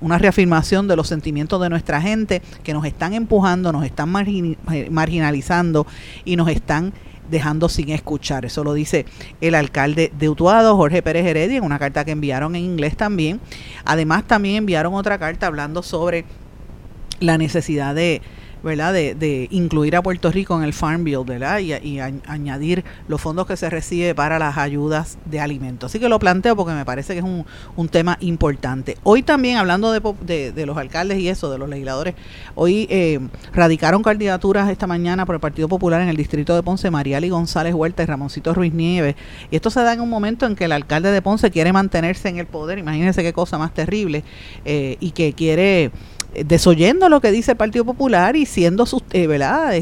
[0.00, 5.86] una reafirmación de los sentimientos de nuestra gente que nos están empujando, nos están marginalizando
[6.24, 6.94] y nos están
[7.30, 8.44] dejando sin escuchar.
[8.44, 9.06] Eso lo dice
[9.40, 13.40] el alcalde de Utuado, Jorge Pérez Heredia, en una carta que enviaron en inglés también.
[13.84, 16.24] Además, también enviaron otra carta hablando sobre
[17.20, 18.22] la necesidad de
[18.66, 18.92] ¿verdad?
[18.92, 21.60] De, incluir a Puerto Rico en el Farm Bill, ¿verdad?
[21.60, 25.90] Y, añadir los fondos que se recibe para las ayudas de alimentos.
[25.90, 28.98] Así que lo planteo porque me parece que es un, tema importante.
[29.04, 32.14] Hoy también, hablando de, de, los alcaldes y eso, de los legisladores,
[32.56, 33.20] hoy eh,
[33.54, 37.72] radicaron candidaturas esta mañana por el Partido Popular en el distrito de Ponce, Mariali González
[37.72, 39.14] Huerta y Ramoncito Ruiz Nieves.
[39.52, 42.28] Y esto se da en un momento en que el alcalde de Ponce quiere mantenerse
[42.28, 44.24] en el poder, imagínense qué cosa más terrible,
[44.64, 45.92] eh, y que quiere
[46.44, 49.72] desoyendo lo que dice el Partido Popular y siendo, eh, ¿verdad?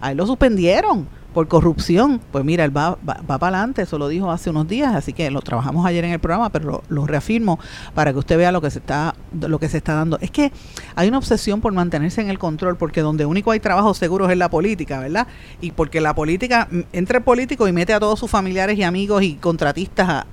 [0.00, 2.18] a él lo suspendieron por corrupción.
[2.32, 5.30] Pues mira, él va, va, para adelante, eso lo dijo hace unos días, así que
[5.30, 7.58] lo trabajamos ayer en el programa, pero lo, reafirmo
[7.94, 10.16] para que usted vea lo que se está lo que se está dando.
[10.22, 10.50] Es que
[10.94, 14.38] hay una obsesión por mantenerse en el control, porque donde único hay trabajo seguro es
[14.38, 15.26] la política, ¿verdad?
[15.60, 18.82] Y porque la política, mm, entre el político y mete a todos sus familiares y
[18.82, 20.26] amigos y contratistas a,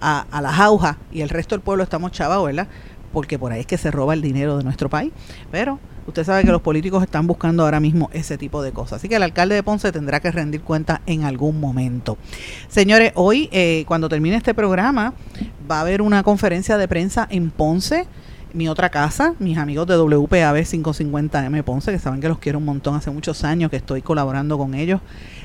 [0.00, 2.66] a, a las aujas y el resto del pueblo estamos chavados, ¿verdad?
[3.12, 5.12] Porque por ahí es que se roba el dinero de nuestro país.
[5.50, 8.98] Pero usted sabe que los políticos están buscando ahora mismo ese tipo de cosas.
[8.98, 12.16] Así que el alcalde de Ponce tendrá que rendir cuenta en algún momento.
[12.68, 15.14] Señores, hoy, eh, cuando termine este programa,
[15.70, 18.06] va a haber una conferencia de prensa en Ponce
[18.58, 22.64] mi otra casa, mis amigos de WPAB 550M Ponce, que saben que los quiero un
[22.64, 25.00] montón, hace muchos años que estoy colaborando con ellos.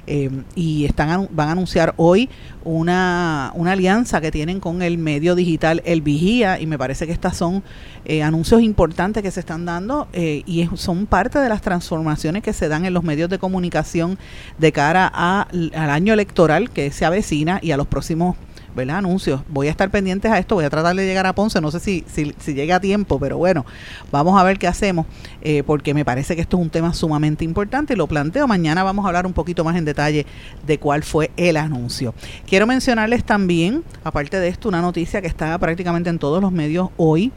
[0.05, 2.30] Eh, y están van a anunciar hoy
[2.66, 7.14] una, una, alianza que tienen con el medio digital El Vigía y me parece que
[7.14, 7.64] estas son
[8.03, 12.51] eh, anuncios importantes que se están dando eh, y son parte de las transformaciones que
[12.51, 14.18] se dan en los medios de comunicación
[14.57, 18.36] de cara a, al año electoral que se avecina y a los próximos
[18.76, 18.97] ¿verdad?
[18.97, 19.41] anuncios.
[19.47, 21.80] Voy a estar pendientes a esto, voy a tratar de llegar a Ponce, no sé
[21.80, 23.65] si, si, llega a tiempo, pero bueno,
[24.11, 25.05] vamos a ver qué hacemos,
[25.41, 28.47] eh, porque me parece que esto es un tema sumamente importante y lo planteo.
[28.47, 30.26] Mañana vamos a hablar un poquito más en detalle
[30.65, 32.13] de cuál fue el anuncio.
[32.47, 36.89] Quiero mencionarles también, aparte de esto, una noticia que está prácticamente en todos los medios
[36.97, 37.32] hoy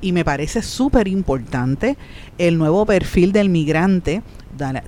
[0.00, 1.96] y me parece súper importante
[2.38, 4.22] el nuevo perfil del migrante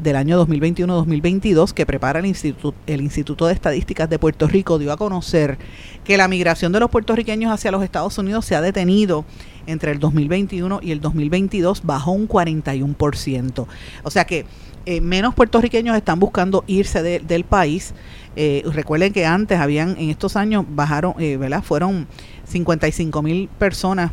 [0.00, 4.92] del año 2021-2022 que prepara el Instituto, el Instituto de Estadísticas de Puerto Rico dio
[4.92, 5.58] a conocer
[6.02, 9.24] que la migración de los puertorriqueños hacia los Estados Unidos se ha detenido
[9.66, 13.66] entre el 2021 y el 2022 bajó un 41%.
[14.02, 14.44] O sea que
[14.86, 17.94] eh, menos puertorriqueños están buscando irse del país.
[18.34, 21.62] Eh, recuerden que antes habían, en estos años bajaron, eh, ¿verdad?
[21.62, 22.06] Fueron
[22.44, 24.12] 55 mil personas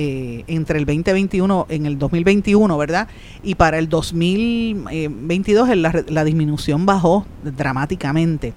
[0.00, 3.08] eh, entre el 2021 en el 2021, ¿verdad?
[3.42, 8.54] Y para el 2022 la, disminución bajó dramáticamente.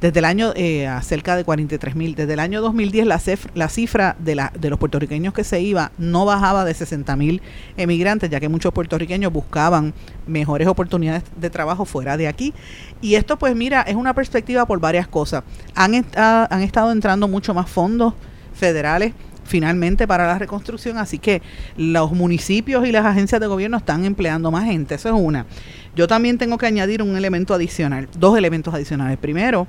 [0.00, 3.20] Desde el año, eh, cerca de 43 mil, desde el año 2010 la,
[3.52, 7.42] la cifra de los puertorriqueños que se iba no bajaba de 60 mil
[7.76, 9.92] emigrantes, ya que muchos puertorriqueños buscaban
[10.26, 12.54] mejores oportunidades de trabajo fuera de aquí.
[13.02, 15.44] Y esto pues mira, es una perspectiva por varias cosas.
[15.74, 18.14] Han, han estado entrando mucho más fondos
[18.54, 19.12] federales
[19.48, 21.42] finalmente para la reconstrucción, así que
[21.76, 25.46] los municipios y las agencias de gobierno están empleando más gente, eso es una.
[25.96, 29.18] Yo también tengo que añadir un elemento adicional, dos elementos adicionales.
[29.18, 29.66] Primero,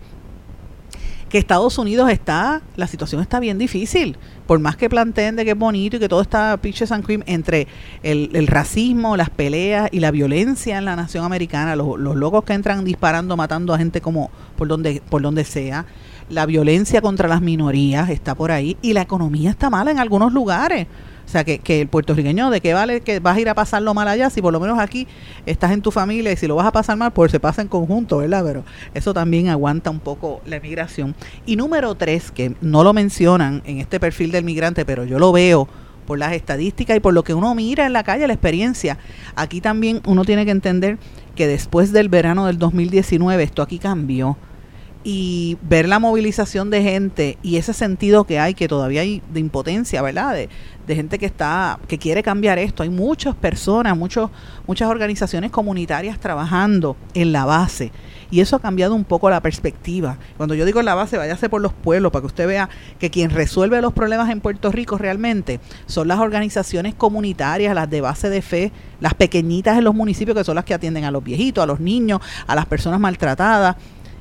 [1.30, 4.18] que Estados Unidos está, la situación está bien difícil,
[4.48, 7.24] por más que planteen de que es bonito y que todo está pitches and cream
[7.28, 7.68] entre
[8.04, 12.54] el, racismo, las peleas y la violencia en la nación americana, los, los locos que
[12.54, 15.86] entran disparando, matando a gente como por donde, por donde sea,
[16.30, 20.34] la violencia contra las minorías está por ahí y la economía está mala en algunos
[20.34, 20.88] lugares.
[21.26, 23.94] O sea, que, que, el puertorriqueño, ¿de qué vale que vas a ir a pasarlo
[23.94, 24.32] mal allá?
[24.32, 25.06] Si por lo menos aquí
[25.46, 27.68] estás en tu familia y si lo vas a pasar mal, pues se pasa en
[27.68, 28.44] conjunto, ¿verdad?
[28.44, 28.64] Pero
[28.96, 31.16] eso también aguanta un poco la emigración.
[31.46, 35.32] Y número tres, que no lo mencionan en este perfil del migrante, pero yo lo
[35.32, 35.68] veo
[36.08, 38.98] por las estadísticas y por lo que uno mira en la calle, la experiencia.
[39.36, 40.98] Aquí también uno tiene que entender
[41.36, 44.36] que después del verano del 2019 esto aquí cambió
[45.04, 49.40] y ver la movilización de gente y ese sentido que hay, que todavía hay de
[49.40, 50.36] impotencia, ¿verdad?
[50.36, 50.50] De,
[50.90, 52.82] gente que está, que quiere cambiar esto.
[52.82, 54.32] Hay muchas personas, muchos,
[54.66, 57.92] muchas organizaciones comunitarias trabajando en la base.
[58.32, 60.18] Y eso ha cambiado un poco la perspectiva.
[60.36, 63.12] Cuando yo digo en la base, váyase por los pueblos para que usted vea que
[63.12, 68.32] quien resuelve los problemas en Puerto Rico realmente son las organizaciones comunitarias, las de base
[68.32, 71.64] de fe, las pequeñitas en los municipios que son las que atienden a los viejitos,
[71.64, 73.76] a los niños, a las personas maltratadas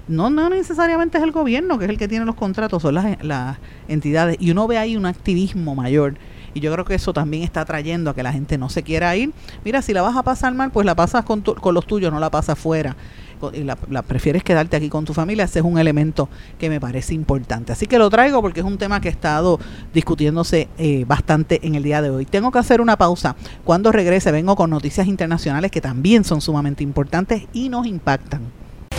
[0.09, 3.23] no, no necesariamente es el gobierno que es el que tiene los contratos, son las,
[3.25, 4.37] las entidades.
[4.41, 6.15] Y uno ve ahí un activismo mayor.
[6.55, 9.15] Y yo creo que eso también está trayendo a que la gente no se quiera
[9.17, 9.33] ir.
[9.65, 12.19] Mira, si la vas a pasar mal, pues la pasas con, con los tuyos, no
[12.19, 12.97] la pasas fuera.
[13.53, 16.29] Y la, prefieres quedarte aquí con tu familia, ese es un elemento
[16.59, 17.73] que me parece importante.
[17.73, 19.61] Así que lo traigo porque es un tema que ha estado
[19.95, 22.27] discutiéndose eh, bastante en el día de hoy.
[22.27, 23.37] Tengo que hacer una pausa.
[23.65, 28.68] Cuando regrese vengo con noticias internacionales que también son sumamente importantes y nos impactan.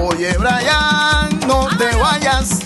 [0.00, 2.60] Oye, Brian, no te vayas.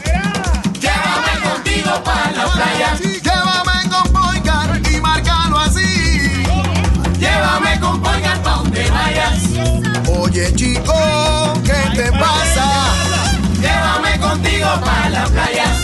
[0.80, 2.96] Llévame contigo para la playa.
[3.00, 6.42] Llévame con Boycar y márcalo así.
[7.18, 9.42] Llévame con Polgar pa' donde vayas.
[10.18, 10.94] Oye, chico,
[11.64, 12.66] ¿qué te pasa?
[13.60, 15.75] Llévame contigo para la playa.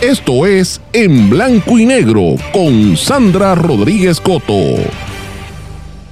[0.00, 4.76] Esto es En Blanco y Negro con Sandra Rodríguez Coto.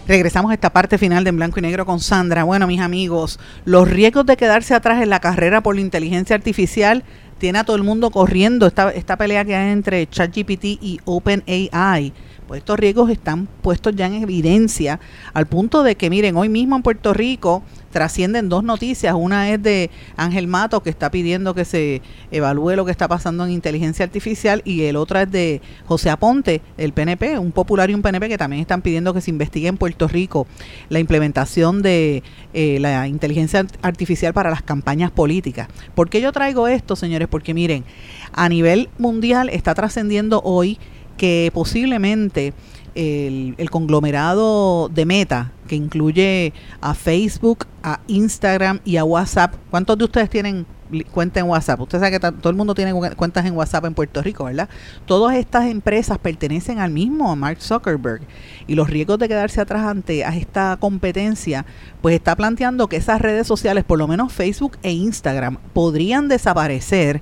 [0.08, 2.42] Regresamos a esta parte final de En Blanco y Negro con Sandra.
[2.42, 7.04] Bueno, mis amigos, los riesgos de quedarse atrás en la carrera por la inteligencia artificial
[7.38, 12.12] tiene a todo el mundo corriendo esta, esta pelea que hay entre ChatGPT y OpenAI.
[12.46, 15.00] Pues estos riesgos están puestos ya en evidencia
[15.34, 19.14] al punto de que, miren, hoy mismo en Puerto Rico trascienden dos noticias.
[19.18, 23.44] Una es de Ángel Mato, que está pidiendo que se evalúe lo que está pasando
[23.44, 27.94] en inteligencia artificial, y el otra es de José Aponte, el PNP, un popular y
[27.94, 30.46] un PNP que también están pidiendo que se investigue en Puerto Rico
[30.88, 32.22] la implementación de
[32.52, 35.68] eh, la inteligencia art- artificial para las campañas políticas.
[35.94, 37.26] ¿Por qué yo traigo esto, señores?
[37.28, 37.84] Porque miren,
[38.32, 40.78] a nivel mundial está trascendiendo hoy
[41.16, 42.52] que posiblemente
[42.94, 50.04] el, conglomerado de Meta, que incluye a Facebook, a Instagram y a WhatsApp, ¿cuántos de
[50.04, 50.66] ustedes tienen
[51.10, 51.80] cuenta en WhatsApp?
[51.80, 54.68] Usted sabe que todo el mundo tiene cu- cuentas en WhatsApp en Puerto Rico, ¿verdad?
[55.04, 58.22] Todas estas empresas pertenecen al mismo, a Mark Zuckerberg,
[58.66, 61.66] y los riesgos de quedarse atrás ante a esta competencia,
[62.00, 67.20] pues está planteando que esas redes sociales, por lo menos Facebook e Instagram, podrían desaparecer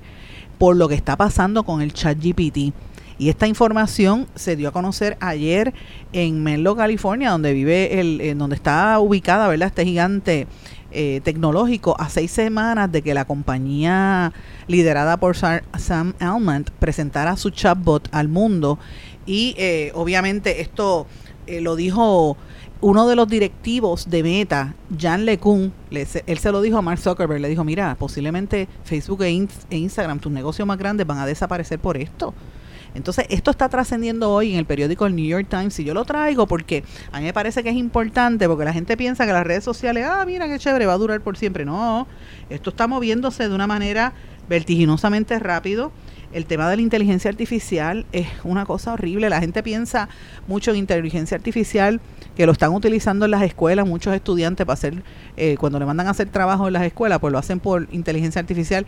[0.57, 2.71] por lo que está pasando con el chat GPT.
[3.17, 5.73] Y esta información se dio a conocer ayer
[6.13, 9.69] en Menlo, California, donde vive el, en donde está ubicada, ¿verdad?
[9.69, 10.47] Este gigante
[10.91, 14.31] eh, tecnológico a seis semanas de que la compañía
[14.67, 18.79] liderada por Sam Almond presentara su chatbot al mundo
[19.25, 21.05] y eh, obviamente esto
[21.47, 22.37] eh, lo dijo
[22.79, 27.41] uno de los directivos de Meta, Jan LeCun, él se lo dijo a Mark Zuckerberg,
[27.41, 31.79] le dijo, mira, posiblemente Facebook e, e Instagram, tus negocios más grandes, van a desaparecer
[31.79, 32.33] por esto.
[32.95, 36.05] Entonces, esto está trascendiendo hoy en el periódico El New York Times y yo lo
[36.05, 39.45] traigo porque a mí me parece que es importante porque la gente piensa que las
[39.45, 41.65] redes sociales, ah, mira qué chévere, va a durar por siempre.
[41.65, 42.07] No,
[42.49, 44.13] esto está moviéndose de una manera
[44.47, 45.91] vertiginosamente rápido.
[46.31, 49.29] El tema de la inteligencia artificial es una cosa horrible.
[49.29, 50.09] La gente piensa
[50.47, 52.01] mucho en inteligencia artificial,
[52.35, 55.03] que lo están utilizando en las escuelas, muchos estudiantes para hacer,
[55.37, 58.41] eh, cuando le mandan a hacer trabajo en las escuelas, pues lo hacen por inteligencia
[58.41, 58.85] artificial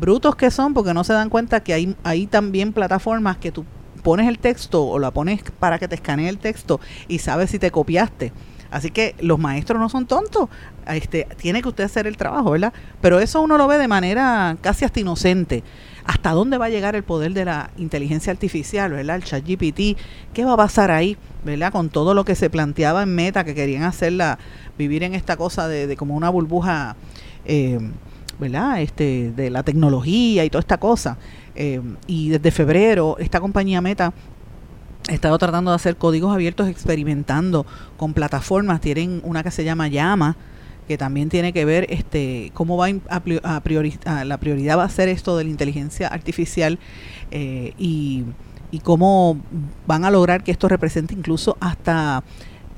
[0.00, 3.64] brutos que son porque no se dan cuenta que hay, también plataformas que tú
[4.02, 7.58] pones el texto o la pones para que te escanee el texto y sabes si
[7.58, 8.32] te copiaste.
[8.70, 10.48] Así que los maestros no son tontos.
[10.86, 12.72] Este, tiene que usted hacer el trabajo, ¿verdad?
[13.00, 15.64] Pero eso uno lo ve de manera casi hasta inocente.
[16.04, 19.16] ¿Hasta dónde va a llegar el poder de la inteligencia artificial, ¿verdad?
[19.16, 19.98] El chat GPT.
[20.32, 21.72] ¿Qué va a pasar ahí, ¿verdad?
[21.72, 24.38] Con todo lo que se planteaba en Meta, que querían hacerla,
[24.78, 26.96] vivir en esta cosa de, de como una burbuja
[27.44, 27.80] eh,
[28.40, 28.80] ¿verdad?
[28.82, 31.18] Este, de la tecnología y toda esta cosa.
[31.54, 34.12] Eh, y desde febrero, esta compañía Meta
[35.08, 37.66] ha estado tratando de hacer códigos abiertos experimentando
[37.96, 38.80] con plataformas.
[38.80, 40.36] Tienen una que se llama Llama,
[40.88, 44.84] que también tiene que ver este cómo va a, a priori- a- la prioridad va
[44.84, 46.78] a ser esto de la inteligencia artificial
[47.30, 48.24] eh, y
[48.82, 49.38] cómo
[49.86, 52.22] van a lograr que esto represente incluso hasta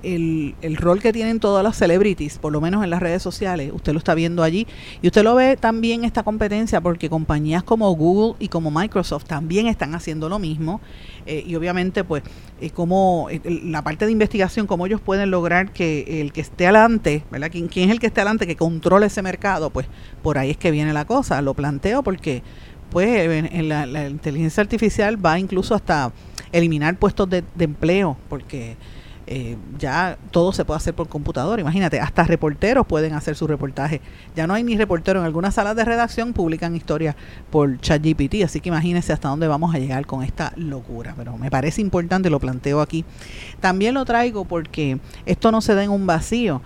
[0.03, 3.71] el, el rol que tienen todas las celebrities, por lo menos en las redes sociales,
[3.75, 4.67] usted lo está viendo allí
[5.01, 9.67] y usted lo ve también esta competencia porque compañías como Google y como Microsoft también
[9.67, 10.81] están haciendo lo mismo
[11.27, 12.23] eh, y obviamente pues
[12.61, 16.67] eh, como eh, la parte de investigación, cómo ellos pueden lograr que el que esté
[16.67, 17.49] adelante, ¿verdad?
[17.51, 19.71] ¿Quién, quién es el que esté adelante que controle ese mercado?
[19.71, 19.87] Pues
[20.23, 22.43] por ahí es que viene la cosa, lo planteo porque
[22.91, 26.13] pues en la, la inteligencia artificial va incluso hasta
[26.53, 28.77] eliminar puestos de, de empleo porque
[29.27, 31.61] eh, ya todo se puede hacer por computador.
[31.61, 34.01] Imagínate, hasta reporteros pueden hacer su reportaje.
[34.35, 37.15] Ya no hay ni reportero en algunas salas de redacción, publican historias
[37.51, 38.43] por ChatGPT.
[38.45, 41.15] Así que imagínense hasta dónde vamos a llegar con esta locura.
[41.17, 43.05] Pero me parece importante, lo planteo aquí.
[43.61, 46.61] También lo traigo porque esto no se da en un vacío.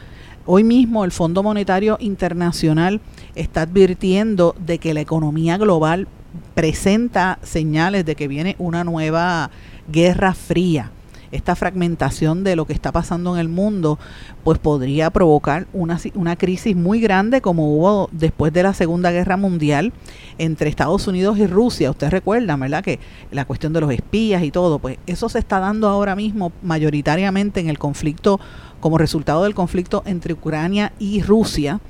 [0.46, 3.00] Hoy mismo el Fondo Monetario Internacional
[3.34, 6.06] está advirtiendo de que la economía global
[6.54, 9.50] presenta señales de que viene una nueva
[9.88, 10.92] guerra fría
[11.32, 13.98] esta fragmentación de lo que está pasando en el mundo,
[14.44, 19.36] pues podría provocar una, una crisis muy grande como hubo después de la Segunda Guerra
[19.36, 19.92] Mundial
[20.38, 21.90] entre Estados Unidos y Rusia.
[21.90, 22.84] Ustedes recuerdan, ¿verdad?
[22.84, 22.98] Que
[23.30, 27.60] la cuestión de los espías y todo, pues eso se está dando ahora mismo mayoritariamente
[27.60, 28.40] en el conflicto,
[28.80, 31.80] como resultado del conflicto entre Ucrania y Rusia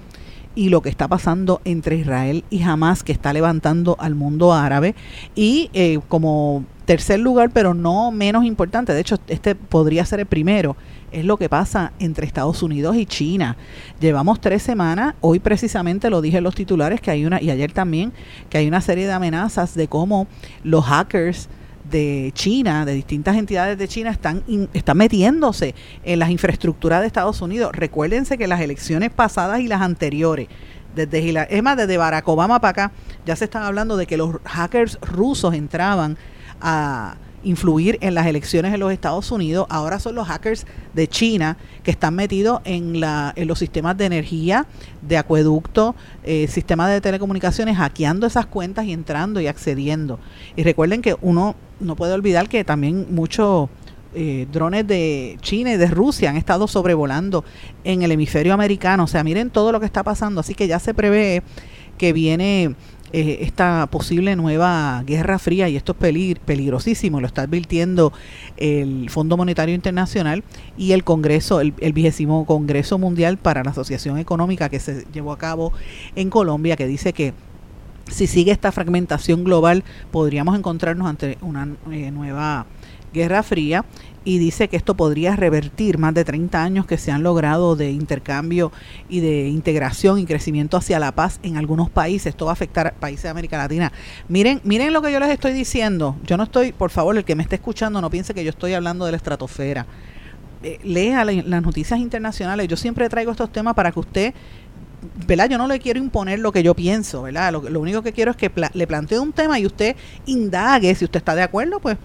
[0.56, 4.96] y lo que está pasando entre Israel y Hamas, que está levantando al mundo árabe.
[5.36, 10.26] Y eh, como tercer lugar, pero no menos importante, de hecho este podría ser el
[10.26, 10.76] primero,
[11.12, 13.56] es lo que pasa entre Estados Unidos y China.
[14.00, 17.72] Llevamos tres semanas, hoy precisamente lo dije en los titulares, que hay una, y ayer
[17.72, 18.12] también,
[18.48, 20.26] que hay una serie de amenazas de cómo
[20.62, 21.48] los hackers
[21.90, 25.74] de China, de distintas entidades de China, están, están metiéndose
[26.04, 27.72] en las infraestructuras de Estados Unidos.
[27.72, 30.48] Recuérdense que las elecciones pasadas y las anteriores,
[30.94, 32.92] desde es más, desde Barack Obama para acá,
[33.24, 36.16] ya se están hablando de que los hackers rusos entraban
[36.60, 39.66] a influir en las elecciones en los Estados Unidos.
[39.70, 44.06] Ahora son los hackers de China que están metidos en, la, en los sistemas de
[44.06, 44.66] energía,
[45.02, 45.94] de acueducto,
[46.24, 50.18] eh, sistemas de telecomunicaciones, hackeando esas cuentas y entrando y accediendo.
[50.56, 53.68] Y recuerden que uno no puede olvidar que también muchos
[54.14, 57.44] eh, drones de China y de Rusia han estado sobrevolando
[57.84, 59.04] en el hemisferio americano.
[59.04, 60.40] O sea, miren todo lo que está pasando.
[60.40, 61.42] Así que ya se prevé
[61.96, 62.74] que viene
[63.18, 68.12] eh, esta posible nueva guerra fría y esto es peligr peligrosísimo, lo está advirtiendo
[68.58, 70.44] el Fondo Monetario Internacional
[70.76, 75.32] y el Congreso, el, el vigésimo Congreso Mundial para la Asociación Económica que se llevó
[75.32, 75.72] a cabo
[76.14, 77.32] en Colombia, que dice que
[78.10, 82.66] si sigue esta fragmentación global podríamos encontrarnos ante una eh, nueva
[83.16, 83.84] guerra fría
[84.26, 87.92] y dice que esto podría revertir más de 30 años que se han logrado de
[87.92, 88.72] intercambio
[89.08, 92.26] y de integración y crecimiento hacia la paz en algunos países.
[92.26, 93.92] Esto va a afectar a países de América Latina.
[94.28, 96.16] Miren, miren lo que yo les estoy diciendo.
[96.24, 98.74] Yo no estoy, por favor, el que me esté escuchando no piense que yo estoy
[98.74, 99.86] hablando de la estratosfera.
[100.64, 102.66] Eh, lea las noticias internacionales.
[102.66, 104.34] Yo siempre traigo estos temas para que usted
[105.26, 105.48] ¿verdad?
[105.48, 107.52] Yo no le quiero imponer lo que yo pienso, ¿verdad?
[107.52, 109.94] Lo, lo único que quiero es que le plantee un tema y usted
[110.24, 111.96] indague, si usted está de acuerdo, pues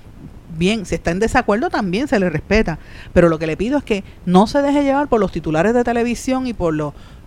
[0.58, 2.80] bien, si está en desacuerdo también se le respeta,
[3.14, 5.84] pero lo que le pido es que no se deje llevar por los titulares de
[5.84, 6.76] televisión y por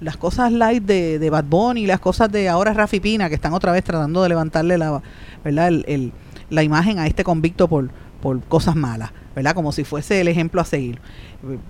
[0.01, 3.35] las cosas light de, de Bad Bunny y las cosas de ahora Rafi Pina que
[3.35, 5.03] están otra vez tratando de levantarle la,
[5.45, 5.69] ¿verdad?
[5.69, 6.13] El,
[6.51, 9.55] la imagen a este convicto por, por cosas malas, ¿verdad?
[9.55, 11.01] Como si fuese el ejemplo a seguir.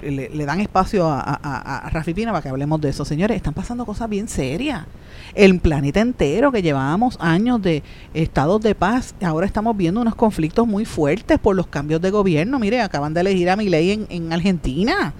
[0.03, 3.05] Le, dan espacio a, a, a Rafi Pina para que hablemos de eso.
[3.05, 4.87] Señores, están pasando cosas bien serias
[5.35, 10.67] el planeta entero, que llevábamos años de estados de paz, ahora estamos viendo unos conflictos
[10.67, 12.59] muy fuertes por los cambios de gobierno.
[12.59, 15.13] Mire, acaban de elegir a Milei en, en Argentina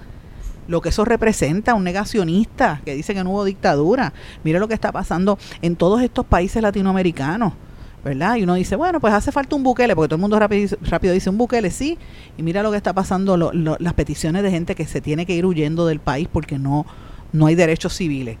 [0.67, 4.13] lo que eso representa, un negacionista que dice que no hubo dictadura.
[4.43, 7.53] Mire lo que está pasando en todos estos países latinoamericanos,
[8.05, 8.35] ¿verdad?
[8.35, 11.11] Y uno dice, bueno, pues hace falta un buquele, porque todo el mundo rápido, rápido
[11.13, 11.97] dice un buquele, sí.
[12.37, 15.43] Y mira lo que está pasando, las peticiones de gente que se tiene que ir
[15.43, 16.85] huyendo del país porque no,
[17.33, 18.37] no hay derechos civiles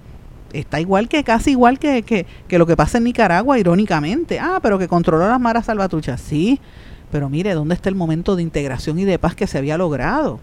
[0.53, 4.39] está igual que, casi igual que, que, que, lo que pasa en Nicaragua, irónicamente.
[4.39, 6.21] Ah, pero que controló las maras salvatruchas.
[6.21, 6.61] Sí,
[7.11, 10.39] pero mire, ¿dónde está el momento de integración y de paz que se había logrado?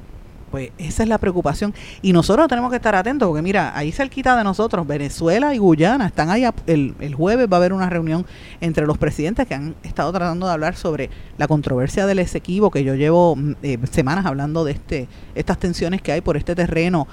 [0.52, 1.74] Pues esa es la preocupación.
[2.02, 6.06] Y nosotros tenemos que estar atentos, porque mira, ahí cerquita de nosotros, Venezuela y Guyana,
[6.06, 8.24] están ahí, el, el jueves va a haber una reunión
[8.60, 12.84] entre los presidentes que han estado tratando de hablar sobre la controversia del Esequibo, que
[12.84, 17.08] yo llevo mm, eh, semanas hablando de este estas tensiones que hay por este terreno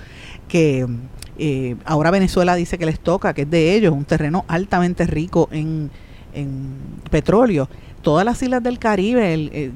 [0.47, 0.85] que
[1.37, 5.47] eh, ahora Venezuela dice que les toca, que es de ellos, un terreno altamente rico
[5.51, 5.89] en,
[7.09, 7.69] petróleo.
[8.01, 9.71] Todas las islas del Caribe, el,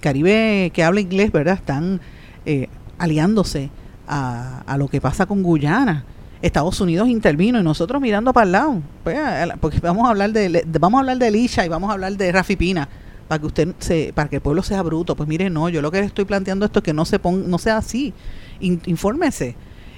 [0.00, 1.54] Caribe que habla inglés, ¿verdad?
[1.54, 2.00] Están
[2.46, 2.68] eh,
[2.98, 3.70] aliándose
[4.06, 6.04] a, lo que pasa con Guyana.
[6.42, 9.18] Estados Unidos intervino y nosotros mirando para el lado, pues,
[9.60, 12.30] porque vamos a hablar de, vamos a hablar de Lisha y vamos a hablar de
[12.32, 12.86] Rafi Pina
[13.28, 15.16] para que usted se, para que el pueblo sea bruto.
[15.16, 17.56] Pues mire, no, yo lo que estoy planteando esto es que no se ponga, no
[17.56, 18.12] sea así.
[18.60, 19.56] infórmese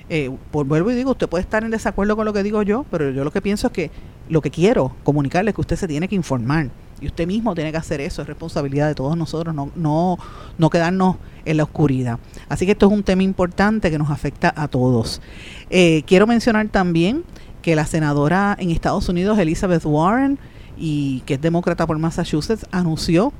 [0.08, 2.86] eh, por vuelvo y digo, usted puede estar en desacuerdo con lo que digo yo,
[2.92, 3.90] pero yo lo que pienso es que
[4.28, 6.70] lo que quiero comunicarle es que usted se tiene que informar
[7.00, 10.18] y usted mismo tiene que hacer eso, es responsabilidad de todos nosotros, no, no,
[10.58, 12.18] no quedarnos en la oscuridad.
[12.48, 15.20] Así que esto es un tema importante que nos afecta a todos.
[15.70, 17.24] Eh, quiero mencionar también
[17.62, 20.38] que la senadora en Estados Unidos, Elizabeth Warren,
[20.76, 23.32] y que es demócrata por Massachusetts, anunció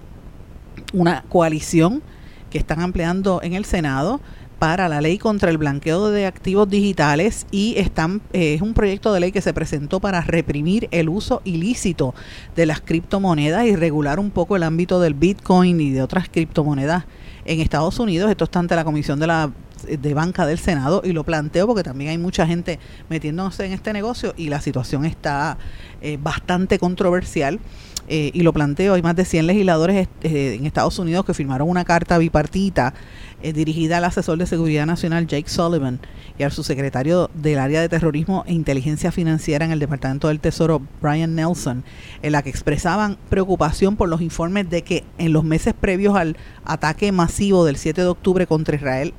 [0.92, 2.02] una coalición
[2.50, 4.20] que están ampliando en el Senado
[4.58, 9.12] para la ley contra el blanqueo de activos digitales y están, eh, es un proyecto
[9.12, 12.14] de ley que se presentó para reprimir el uso ilícito
[12.54, 17.04] de las criptomonedas y regular un poco el ámbito del Bitcoin y de otras criptomonedas
[17.44, 18.30] en Estados Unidos.
[18.30, 19.52] Esto está ante la Comisión de la
[19.86, 22.78] de banca del Senado y lo planteo porque también hay mucha gente
[23.08, 25.58] metiéndose en este negocio y la situación está
[26.00, 27.60] eh, bastante controversial.
[28.08, 31.68] Eh, y lo planteo, hay más de 100 legisladores eh, en Estados Unidos que firmaron
[31.68, 32.94] una carta bipartita
[33.42, 36.00] dirigida al asesor de seguridad nacional Jake Sullivan
[36.38, 40.82] y al subsecretario del área de terrorismo e inteligencia financiera en el Departamento del Tesoro
[41.00, 41.84] Brian Nelson,
[42.22, 46.36] en la que expresaban preocupación por los informes de que en los meses previos al
[46.64, 49.14] ataque masivo del 7 de octubre contra Israel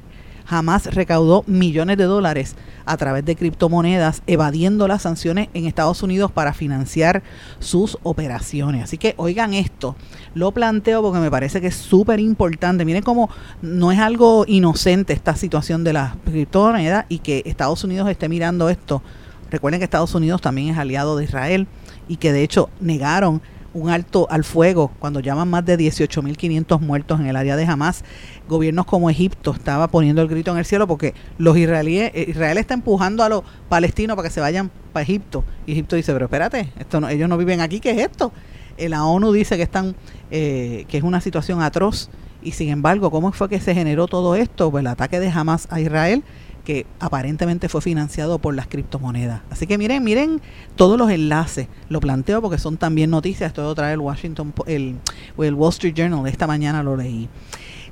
[0.48, 6.32] jamás recaudó millones de dólares a través de criptomonedas, evadiendo las sanciones en Estados Unidos
[6.32, 7.22] para financiar
[7.60, 8.84] sus operaciones.
[8.84, 9.98] Así que oigan esto,
[10.34, 12.86] lo planteo porque me parece que es súper importante.
[12.86, 13.30] Miren cómo
[13.62, 18.70] no es algo inocente esta situación de las criptomonedas y que Estados Unidos esté mirando
[18.70, 19.04] esto.
[19.52, 21.68] Recuerden que Estados Unidos también es aliado de Israel
[22.08, 23.42] y que de hecho negaron
[23.74, 28.04] un alto al fuego cuando llaman más de 18.500 muertos en el área de Hamas.
[28.48, 32.58] Gobiernos como Egipto estaba poniendo el grito en el cielo porque los israelíes, eh, Israel
[32.58, 35.44] está empujando a los palestinos para que se vayan para Egipto.
[35.66, 38.32] Y Egipto dice, pero espérate, esto no, ellos no viven aquí, ¿qué es esto?
[38.78, 39.96] Eh, la ONU dice que están,
[40.32, 42.10] eh, que es una situación atroz.
[42.42, 44.72] Y sin embargo, ¿cómo fue que se generó todo esto?
[44.72, 46.24] Pues el ataque de Hamas a Israel
[46.68, 49.40] que aparentemente fue financiado por las criptomonedas.
[49.50, 50.42] Así que miren, miren
[50.76, 51.70] todos los enlaces.
[51.88, 53.48] Lo planteo porque son también noticias.
[53.48, 54.98] Esto otra el Washington, el,
[55.38, 56.28] el Wall Street Journal.
[56.28, 57.30] Esta mañana lo leí.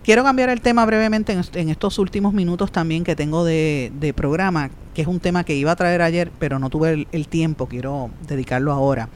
[0.03, 5.03] Quiero cambiar el tema brevemente en, estos últimos minutos también que tengo de, programa, que
[5.03, 7.67] es un tema que iba a traer ayer, pero no tuve el tiempo.
[7.67, 9.07] Quiero dedicarlo ahora.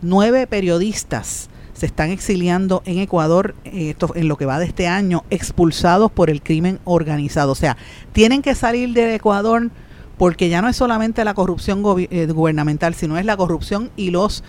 [0.00, 1.50] Nueve periodistas
[1.82, 6.12] se están exiliando en Ecuador eh, esto, en lo que va de este año, expulsados
[6.12, 7.50] por el crimen organizado.
[7.50, 7.76] O sea,
[8.12, 9.68] tienen que salir de Ecuador
[10.16, 14.44] porque ya no es solamente la corrupción eh, gubernamental, sino es la corrupción y los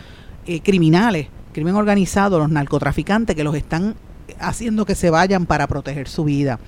[0.46, 3.96] eh, criminales, crimen organizado, los narcotraficantes que los están
[4.40, 6.60] haciendo que se vayan para proteger su vida.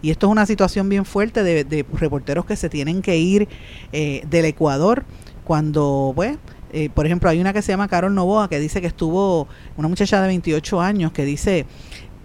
[0.00, 3.46] Y esto es una situación bien fuerte de, reporteros que se tienen que ir
[3.92, 5.04] del Ecuador
[5.44, 6.38] cuando, pues,
[6.74, 9.46] eh, por ejemplo, hay una que se llama Carol Novoa que dice que estuvo,
[9.76, 11.66] una muchacha de 28 años que dice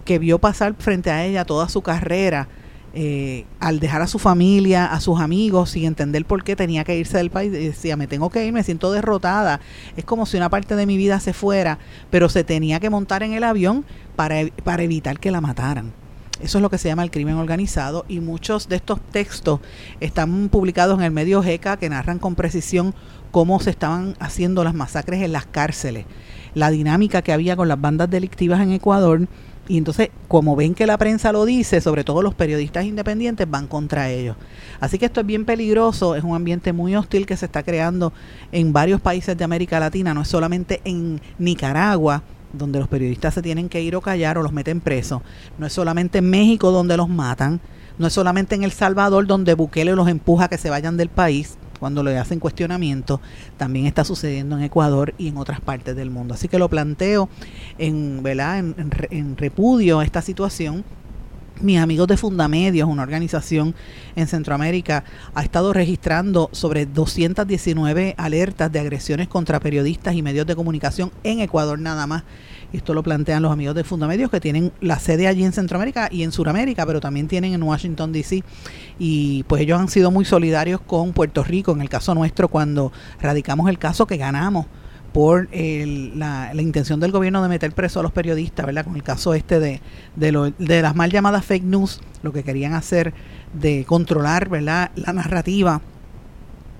[0.05, 2.49] que vio pasar frente a ella toda su carrera
[2.95, 6.97] eh, al dejar a su familia, a sus amigos, sin entender por qué tenía que
[6.97, 9.59] irse del país, decía, me tengo que ir, me siento derrotada,
[9.95, 11.77] es como si una parte de mi vida se fuera,
[12.09, 13.85] pero se tenía que montar en el avión
[14.15, 15.93] para, para evitar que la mataran.
[16.41, 19.59] Eso es lo que se llama el crimen organizado y muchos de estos textos
[19.99, 22.95] están publicados en el medio GECA que narran con precisión
[23.31, 26.05] cómo se estaban haciendo las masacres en las cárceles,
[26.53, 29.27] la dinámica que había con las bandas delictivas en Ecuador.
[29.67, 33.67] Y entonces, como ven que la prensa lo dice, sobre todo los periodistas independientes van
[33.67, 34.35] contra ellos.
[34.79, 38.11] Así que esto es bien peligroso, es un ambiente muy hostil que se está creando
[38.51, 43.43] en varios países de América Latina, no es solamente en Nicaragua, donde los periodistas se
[43.43, 45.21] tienen que ir o callar o los meten presos,
[45.59, 47.61] no es solamente en México donde los matan,
[47.99, 51.09] no es solamente en El Salvador donde Bukele los empuja a que se vayan del
[51.09, 53.21] país, cuando le hacen cuestionamiento,
[53.57, 56.33] también está sucediendo en Ecuador y en otras partes del mundo.
[56.33, 57.29] Así que lo planteo
[57.77, 58.59] en, ¿verdad?
[58.59, 60.83] en, repudio a esta situación
[61.61, 63.75] mis amigos de Fundamedios, una organización
[64.15, 70.55] en Centroamérica, ha estado registrando sobre 219 alertas de agresiones contra periodistas y medios de
[70.55, 72.23] comunicación en Ecuador nada más
[72.73, 76.23] esto lo plantean los amigos de Fundamedios que tienen la sede allí en Centroamérica y
[76.23, 78.43] en Sudamérica, pero también tienen en Washington, D.C.
[78.99, 82.91] Y pues ellos han sido muy solidarios con Puerto Rico, en el caso nuestro, cuando
[83.21, 84.67] radicamos el caso que ganamos
[85.13, 88.85] por la, intención del gobierno de meter preso a los periodistas, ¿verdad?
[88.85, 89.81] Con el caso este de,
[90.15, 93.13] de, lo, de las mal llamadas fake news, lo que querían hacer
[93.53, 94.91] de controlar, ¿verdad?
[94.95, 95.81] La narrativa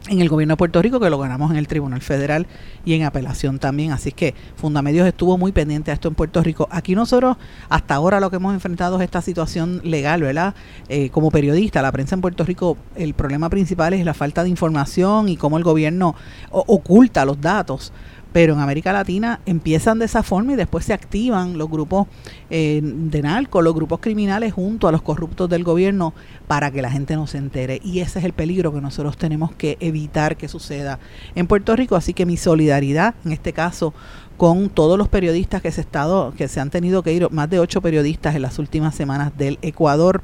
[0.09, 2.47] en el gobierno de Puerto Rico, que lo ganamos en el Tribunal Federal
[2.83, 3.91] y en apelación también.
[3.91, 6.67] Así que Fundamedios estuvo muy pendiente a esto en Puerto Rico.
[6.71, 7.37] Aquí nosotros,
[7.69, 10.55] hasta ahora, lo que hemos enfrentado es esta situación legal, ¿verdad?
[10.89, 14.49] Eh, como periodista, la prensa en Puerto Rico, el problema principal es la falta de
[14.49, 16.15] información y cómo el gobierno
[16.51, 17.93] oculta los datos
[18.31, 22.07] pero en América Latina empiezan de esa forma y después se activan los grupos
[22.49, 26.13] eh, de narcos, los grupos criminales junto a los corruptos del gobierno
[26.47, 27.79] para que la gente no se entere.
[27.83, 30.99] Y ese es el peligro que nosotros tenemos que evitar que suceda
[31.35, 31.95] en Puerto Rico.
[31.95, 33.93] Así que mi solidaridad, en este caso,
[34.39, 37.59] con todos los periodistas que se, estado, que se han tenido que ir, más de
[37.59, 40.21] ocho periodistas en las últimas semanas del Ecuador,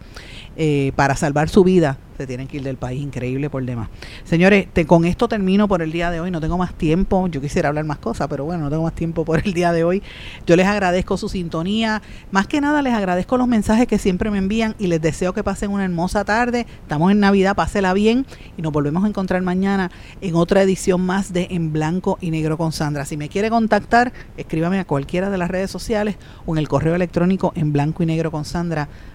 [0.55, 3.89] eh, para salvar su vida se tienen que ir del país, increíble por demás.
[4.23, 7.69] Señores, con esto termino por el día de hoy, no tengo más tiempo, yo quisiera
[7.69, 10.01] hablar más cosas, pero bueno, no tengo más tiempo por el día de hoy.
[10.45, 12.01] Yo les agradezco su sintonía,
[12.31, 15.43] más que nada les agradezco los mensajes que siempre me envían y les deseo que
[15.43, 18.25] pasen una hermosa tarde, estamos en Navidad, pásela bien
[18.57, 19.91] y nos volvemos a encontrar mañana
[20.21, 23.05] en otra edición más de En Blanco y Negro con Sandra.
[23.05, 26.95] Si me quiere contactar, escríbame a cualquiera de las redes sociales o en el correo
[26.95, 28.87] electrónico en blanco y negro con Sandra